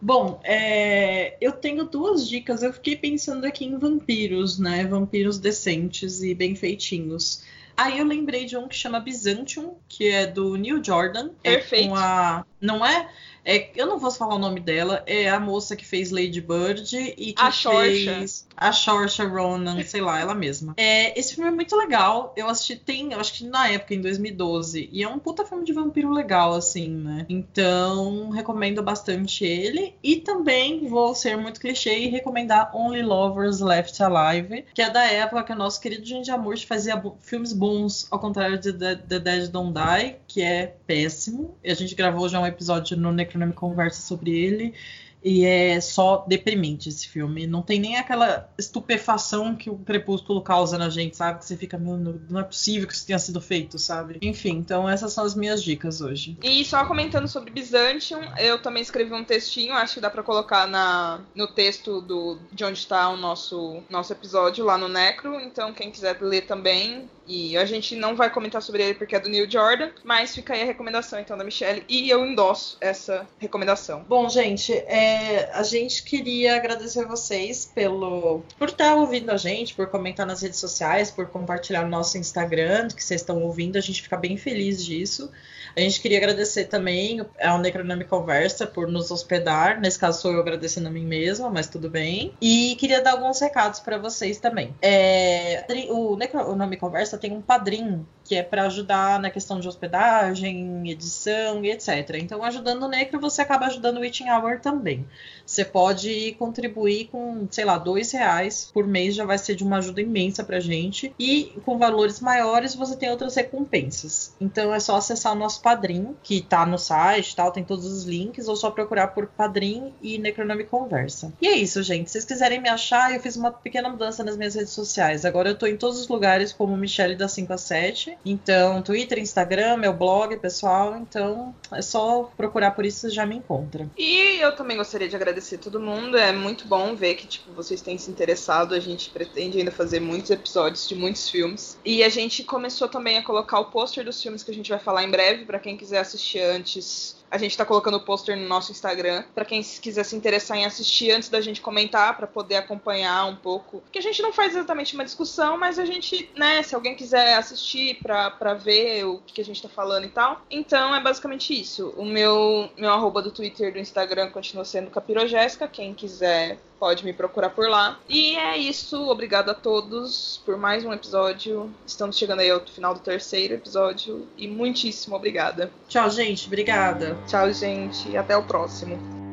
Bom, 0.00 0.40
é, 0.44 1.36
eu 1.40 1.52
tenho 1.52 1.84
duas 1.84 2.28
dicas. 2.28 2.62
Eu 2.62 2.72
fiquei 2.72 2.96
pensando 2.96 3.44
aqui 3.44 3.64
em 3.64 3.76
vampiros, 3.76 4.58
né? 4.58 4.84
Vampiros 4.84 5.38
decentes 5.38 6.22
e 6.22 6.34
bem 6.34 6.54
feitinhos. 6.54 7.42
Aí 7.76 7.98
eu 7.98 8.04
lembrei 8.04 8.44
de 8.44 8.56
um 8.56 8.66
que 8.66 8.74
chama 8.74 8.98
Byzantium, 8.98 9.76
que 9.88 10.08
é 10.08 10.26
do 10.26 10.56
Neil 10.56 10.82
Jordan. 10.82 11.30
Perfeito. 11.42 11.86
É 11.86 11.88
com 11.88 11.94
a, 11.94 12.44
não 12.60 12.84
é? 12.84 13.08
É, 13.48 13.70
eu 13.74 13.86
não 13.86 13.98
vou 13.98 14.10
falar 14.10 14.34
o 14.34 14.38
nome 14.38 14.60
dela, 14.60 15.02
é 15.06 15.26
a 15.30 15.40
moça 15.40 15.74
que 15.74 15.86
fez 15.86 16.10
Lady 16.10 16.38
Bird 16.38 16.94
e 17.16 17.32
que 17.32 17.42
a 17.42 17.50
fez 17.50 18.46
a 18.54 18.72
Saoirse 18.72 19.22
Ronan, 19.22 19.82
sei 19.84 20.00
lá, 20.00 20.20
ela 20.20 20.34
mesma. 20.34 20.74
É, 20.76 21.18
esse 21.18 21.34
filme 21.34 21.48
é 21.48 21.54
muito 21.54 21.74
legal. 21.76 22.34
Eu 22.36 22.48
assisti 22.48 22.76
tem, 22.76 23.12
eu 23.12 23.20
acho 23.20 23.32
que 23.32 23.46
na 23.46 23.68
época 23.68 23.94
em 23.94 24.00
2012, 24.00 24.90
e 24.92 25.02
é 25.02 25.08
um 25.08 25.18
puta 25.18 25.46
filme 25.46 25.64
de 25.64 25.72
vampiro 25.72 26.10
legal 26.10 26.52
assim, 26.52 26.88
né? 26.88 27.24
Então, 27.28 28.30
recomendo 28.30 28.82
bastante 28.82 29.44
ele 29.44 29.94
e 30.02 30.16
também 30.16 30.86
vou 30.88 31.14
ser 31.14 31.36
muito 31.36 31.60
clichê 31.60 32.00
e 32.00 32.08
recomendar 32.08 32.74
Only 32.74 33.02
Lovers 33.02 33.60
Left 33.60 34.02
Alive, 34.02 34.66
que 34.74 34.82
é 34.82 34.90
da 34.90 35.04
época 35.04 35.44
que 35.44 35.52
o 35.52 35.56
nosso 35.56 35.80
querido 35.80 36.04
Jandy 36.04 36.30
Amurch 36.30 36.66
fazia 36.66 37.00
filmes 37.20 37.52
bons, 37.52 38.06
ao 38.10 38.18
contrário 38.18 38.58
de 38.58 38.72
The, 38.72 38.96
The 38.96 39.18
Dead 39.20 39.48
Don't 39.48 39.72
Die, 39.72 40.16
que 40.26 40.42
é 40.42 40.74
péssimo. 40.86 41.56
E 41.62 41.70
a 41.70 41.74
gente 41.74 41.94
gravou 41.94 42.28
já 42.28 42.40
um 42.40 42.46
episódio 42.46 42.96
no 42.96 43.12
Necronome 43.38 43.52
Conversa 43.52 44.02
sobre 44.02 44.36
ele. 44.36 44.74
E 45.22 45.44
é 45.44 45.80
só 45.80 46.24
deprimente 46.28 46.88
esse 46.88 47.08
filme. 47.08 47.44
Não 47.44 47.60
tem 47.60 47.80
nem 47.80 47.96
aquela 47.96 48.48
estupefação 48.56 49.56
que 49.56 49.68
o 49.68 49.76
Crepúsculo 49.76 50.40
causa 50.40 50.78
na 50.78 50.88
gente, 50.88 51.16
sabe? 51.16 51.40
Que 51.40 51.44
você 51.44 51.56
fica, 51.56 51.76
meu, 51.76 51.96
não 51.96 52.38
é 52.38 52.44
possível 52.44 52.86
que 52.86 52.94
isso 52.94 53.04
tenha 53.04 53.18
sido 53.18 53.40
feito, 53.40 53.80
sabe? 53.80 54.18
Enfim, 54.22 54.52
então 54.52 54.88
essas 54.88 55.12
são 55.12 55.24
as 55.24 55.34
minhas 55.34 55.62
dicas 55.62 56.00
hoje. 56.00 56.38
E 56.40 56.64
só 56.64 56.84
comentando 56.84 57.26
sobre 57.26 57.50
Byzantium, 57.50 58.20
eu 58.38 58.62
também 58.62 58.80
escrevi 58.80 59.12
um 59.12 59.24
textinho, 59.24 59.74
acho 59.74 59.94
que 59.94 60.00
dá 60.00 60.08
para 60.08 60.22
colocar 60.22 60.68
na, 60.68 61.20
no 61.34 61.48
texto 61.48 62.00
do, 62.00 62.38
de 62.52 62.64
onde 62.64 62.78
está 62.78 63.08
o 63.08 63.16
nosso, 63.16 63.82
nosso 63.90 64.12
episódio 64.12 64.64
lá 64.64 64.78
no 64.78 64.88
Necro. 64.88 65.40
Então, 65.40 65.72
quem 65.72 65.90
quiser 65.90 66.16
ler 66.20 66.42
também, 66.42 67.10
e 67.28 67.56
a 67.56 67.64
gente 67.64 67.94
não 67.94 68.16
vai 68.16 68.30
comentar 68.30 68.62
sobre 68.62 68.82
ele 68.82 68.94
porque 68.94 69.14
é 69.14 69.20
do 69.20 69.28
Neil 69.28 69.48
Jordan, 69.48 69.90
mas 70.02 70.34
fica 70.34 70.54
aí 70.54 70.62
a 70.62 70.64
recomendação 70.64 71.20
então 71.20 71.36
da 71.36 71.44
Michelle 71.44 71.84
e 71.88 72.08
eu 72.08 72.24
endosso 72.24 72.78
essa 72.80 73.26
recomendação. 73.38 74.04
Bom, 74.08 74.28
gente, 74.28 74.72
é, 74.72 75.50
a 75.52 75.62
gente 75.62 76.02
queria 76.02 76.56
agradecer 76.56 77.04
vocês 77.06 77.70
pelo 77.74 78.42
por 78.58 78.68
estar 78.68 78.94
ouvindo 78.94 79.30
a 79.30 79.36
gente, 79.36 79.74
por 79.74 79.88
comentar 79.88 80.26
nas 80.26 80.42
redes 80.42 80.58
sociais, 80.58 81.10
por 81.10 81.26
compartilhar 81.26 81.82
no 81.82 81.90
nosso 81.90 82.16
Instagram, 82.16 82.88
que 82.88 83.04
vocês 83.04 83.20
estão 83.20 83.42
ouvindo, 83.42 83.76
a 83.76 83.80
gente 83.80 84.02
fica 84.02 84.16
bem 84.16 84.36
feliz 84.36 84.84
disso. 84.84 85.30
A 85.76 85.80
gente 85.80 86.00
queria 86.00 86.18
agradecer 86.18 86.64
também 86.64 87.24
ao 87.40 87.58
Necronome 87.58 88.04
Conversa 88.04 88.66
por 88.66 88.88
nos 88.88 89.10
hospedar. 89.10 89.80
Nesse 89.80 89.98
caso, 89.98 90.20
sou 90.20 90.32
eu 90.32 90.40
agradecendo 90.40 90.88
a 90.88 90.90
mim 90.90 91.04
mesma, 91.04 91.50
mas 91.50 91.68
tudo 91.68 91.88
bem. 91.88 92.32
E 92.40 92.76
queria 92.80 93.00
dar 93.00 93.12
alguns 93.12 93.40
recados 93.40 93.80
para 93.80 93.98
vocês 93.98 94.38
também. 94.38 94.74
É, 94.82 95.64
o 95.90 96.16
Necronome 96.16 96.76
Conversa 96.76 97.17
tem 97.18 97.32
um 97.32 97.42
padrinho 97.42 98.06
que 98.28 98.34
é 98.34 98.42
para 98.42 98.64
ajudar 98.64 99.18
na 99.18 99.30
questão 99.30 99.58
de 99.58 99.66
hospedagem, 99.66 100.82
edição 100.90 101.64
e 101.64 101.70
etc. 101.70 102.16
Então, 102.20 102.44
ajudando 102.44 102.82
o 102.82 102.88
Necro, 102.88 103.18
você 103.18 103.40
acaba 103.40 103.66
ajudando 103.66 103.96
o 103.96 104.00
Witching 104.00 104.28
Hour 104.28 104.60
também. 104.60 105.06
Você 105.46 105.64
pode 105.64 106.36
contribuir 106.38 107.06
com, 107.06 107.48
sei 107.50 107.64
lá, 107.64 107.78
dois 107.78 108.12
reais 108.12 108.70
por 108.72 108.86
mês, 108.86 109.14
já 109.14 109.24
vai 109.24 109.38
ser 109.38 109.54
de 109.54 109.64
uma 109.64 109.78
ajuda 109.78 110.02
imensa 110.02 110.44
pra 110.44 110.60
gente. 110.60 111.14
E 111.18 111.54
com 111.64 111.78
valores 111.78 112.20
maiores, 112.20 112.74
você 112.74 112.94
tem 112.94 113.10
outras 113.10 113.34
recompensas. 113.34 114.34
Então, 114.38 114.74
é 114.74 114.78
só 114.78 114.96
acessar 114.96 115.32
o 115.32 115.38
nosso 115.38 115.62
padrinho, 115.62 116.14
que 116.22 116.42
tá 116.42 116.66
no 116.66 116.76
site 116.76 117.34
tal, 117.34 117.50
tem 117.50 117.64
todos 117.64 117.86
os 117.86 118.04
links, 118.04 118.46
ou 118.46 118.56
só 118.56 118.70
procurar 118.70 119.08
por 119.08 119.26
padrinho 119.26 119.94
e 120.02 120.18
Necronome 120.18 120.64
Conversa. 120.64 121.32
E 121.40 121.48
é 121.48 121.56
isso, 121.56 121.82
gente. 121.82 122.10
Se 122.10 122.12
vocês 122.12 122.24
quiserem 122.26 122.60
me 122.60 122.68
achar, 122.68 123.14
eu 123.14 123.20
fiz 123.20 123.36
uma 123.36 123.50
pequena 123.50 123.88
mudança 123.88 124.22
nas 124.22 124.36
minhas 124.36 124.54
redes 124.54 124.72
sociais. 124.72 125.24
Agora 125.24 125.48
eu 125.48 125.56
tô 125.56 125.66
em 125.66 125.78
todos 125.78 125.98
os 125.98 126.08
lugares 126.08 126.52
como 126.52 126.76
Michelle 126.76 127.16
da 127.16 127.26
5 127.26 127.52
a 127.54 127.56
7 127.58 128.17
Então, 128.24 128.82
Twitter, 128.82 129.18
Instagram, 129.18 129.76
meu 129.76 129.92
blog, 129.92 130.36
pessoal. 130.38 130.96
Então, 130.96 131.54
é 131.72 131.82
só 131.82 132.30
procurar 132.36 132.72
por 132.72 132.84
isso, 132.84 133.00
você 133.00 133.10
já 133.10 133.24
me 133.24 133.36
encontra. 133.36 133.88
E 133.96 134.38
eu 134.40 134.54
também 134.54 134.76
gostaria 134.76 135.08
de 135.08 135.16
agradecer 135.16 135.58
todo 135.58 135.80
mundo. 135.80 136.16
É 136.16 136.32
muito 136.32 136.66
bom 136.66 136.94
ver 136.94 137.14
que 137.14 137.26
tipo, 137.26 137.52
vocês 137.52 137.80
têm 137.80 137.98
se 137.98 138.10
interessado. 138.10 138.74
A 138.74 138.80
gente 138.80 139.10
pretende 139.10 139.58
ainda 139.58 139.70
fazer 139.70 140.00
muitos 140.00 140.30
episódios 140.30 140.88
de 140.88 140.94
muitos 140.94 141.28
filmes. 141.28 141.78
E 141.84 142.02
a 142.02 142.08
gente 142.08 142.42
começou 142.44 142.88
também 142.88 143.18
a 143.18 143.22
colocar 143.22 143.60
o 143.60 143.66
pôster 143.66 144.04
dos 144.04 144.22
filmes 144.22 144.42
que 144.42 144.50
a 144.50 144.54
gente 144.54 144.70
vai 144.70 144.78
falar 144.78 145.04
em 145.04 145.10
breve, 145.10 145.44
para 145.44 145.58
quem 145.58 145.76
quiser 145.76 146.00
assistir 146.00 146.40
antes 146.40 147.18
a 147.30 147.38
gente 147.38 147.56
tá 147.56 147.64
colocando 147.64 147.96
o 147.96 148.00
pôster 148.00 148.36
no 148.36 148.46
nosso 148.46 148.72
Instagram 148.72 149.24
para 149.34 149.44
quem 149.44 149.62
quiser 149.62 150.04
se 150.04 150.16
interessar 150.16 150.56
em 150.56 150.64
assistir 150.64 151.10
antes 151.10 151.28
da 151.28 151.40
gente 151.40 151.60
comentar, 151.60 152.16
para 152.16 152.26
poder 152.26 152.56
acompanhar 152.56 153.26
um 153.26 153.36
pouco. 153.36 153.80
Porque 153.80 153.98
a 153.98 154.02
gente 154.02 154.22
não 154.22 154.32
faz 154.32 154.54
exatamente 154.54 154.94
uma 154.94 155.04
discussão, 155.04 155.58
mas 155.58 155.78
a 155.78 155.84
gente, 155.84 156.30
né, 156.36 156.62
se 156.62 156.74
alguém 156.74 156.94
quiser 156.94 157.34
assistir 157.36 157.96
para 158.08 158.54
ver 158.54 159.04
o 159.04 159.18
que 159.26 159.40
a 159.40 159.44
gente 159.44 159.62
tá 159.62 159.68
falando 159.68 160.04
e 160.04 160.08
tal. 160.08 160.40
Então 160.50 160.94
é 160.94 161.00
basicamente 161.02 161.58
isso. 161.58 161.92
O 161.96 162.04
meu, 162.04 162.70
meu 162.76 162.90
arroba 162.90 163.20
do 163.20 163.30
Twitter 163.30 163.68
e 163.68 163.72
do 163.72 163.78
Instagram 163.78 164.30
continua 164.30 164.64
sendo 164.64 164.90
Capirogésica. 164.90 165.68
Quem 165.68 165.92
quiser 165.92 166.58
pode 166.78 167.04
me 167.04 167.12
procurar 167.12 167.50
por 167.50 167.68
lá. 167.68 167.98
E 168.08 168.36
é 168.36 168.56
isso. 168.56 169.08
Obrigado 169.10 169.50
a 169.50 169.54
todos 169.54 170.40
por 170.44 170.56
mais 170.56 170.84
um 170.84 170.92
episódio. 170.92 171.70
Estamos 171.86 172.16
chegando 172.16 172.40
aí 172.40 172.50
ao 172.50 172.60
final 172.60 172.94
do 172.94 173.00
terceiro 173.00 173.54
episódio. 173.54 174.26
E 174.36 174.48
muitíssimo 174.48 175.16
obrigada. 175.16 175.70
Tchau, 175.88 176.08
gente. 176.10 176.46
Obrigada. 176.46 177.18
Tchau, 177.26 177.52
gente. 177.52 178.16
Até 178.16 178.36
o 178.36 178.42
próximo. 178.42 179.27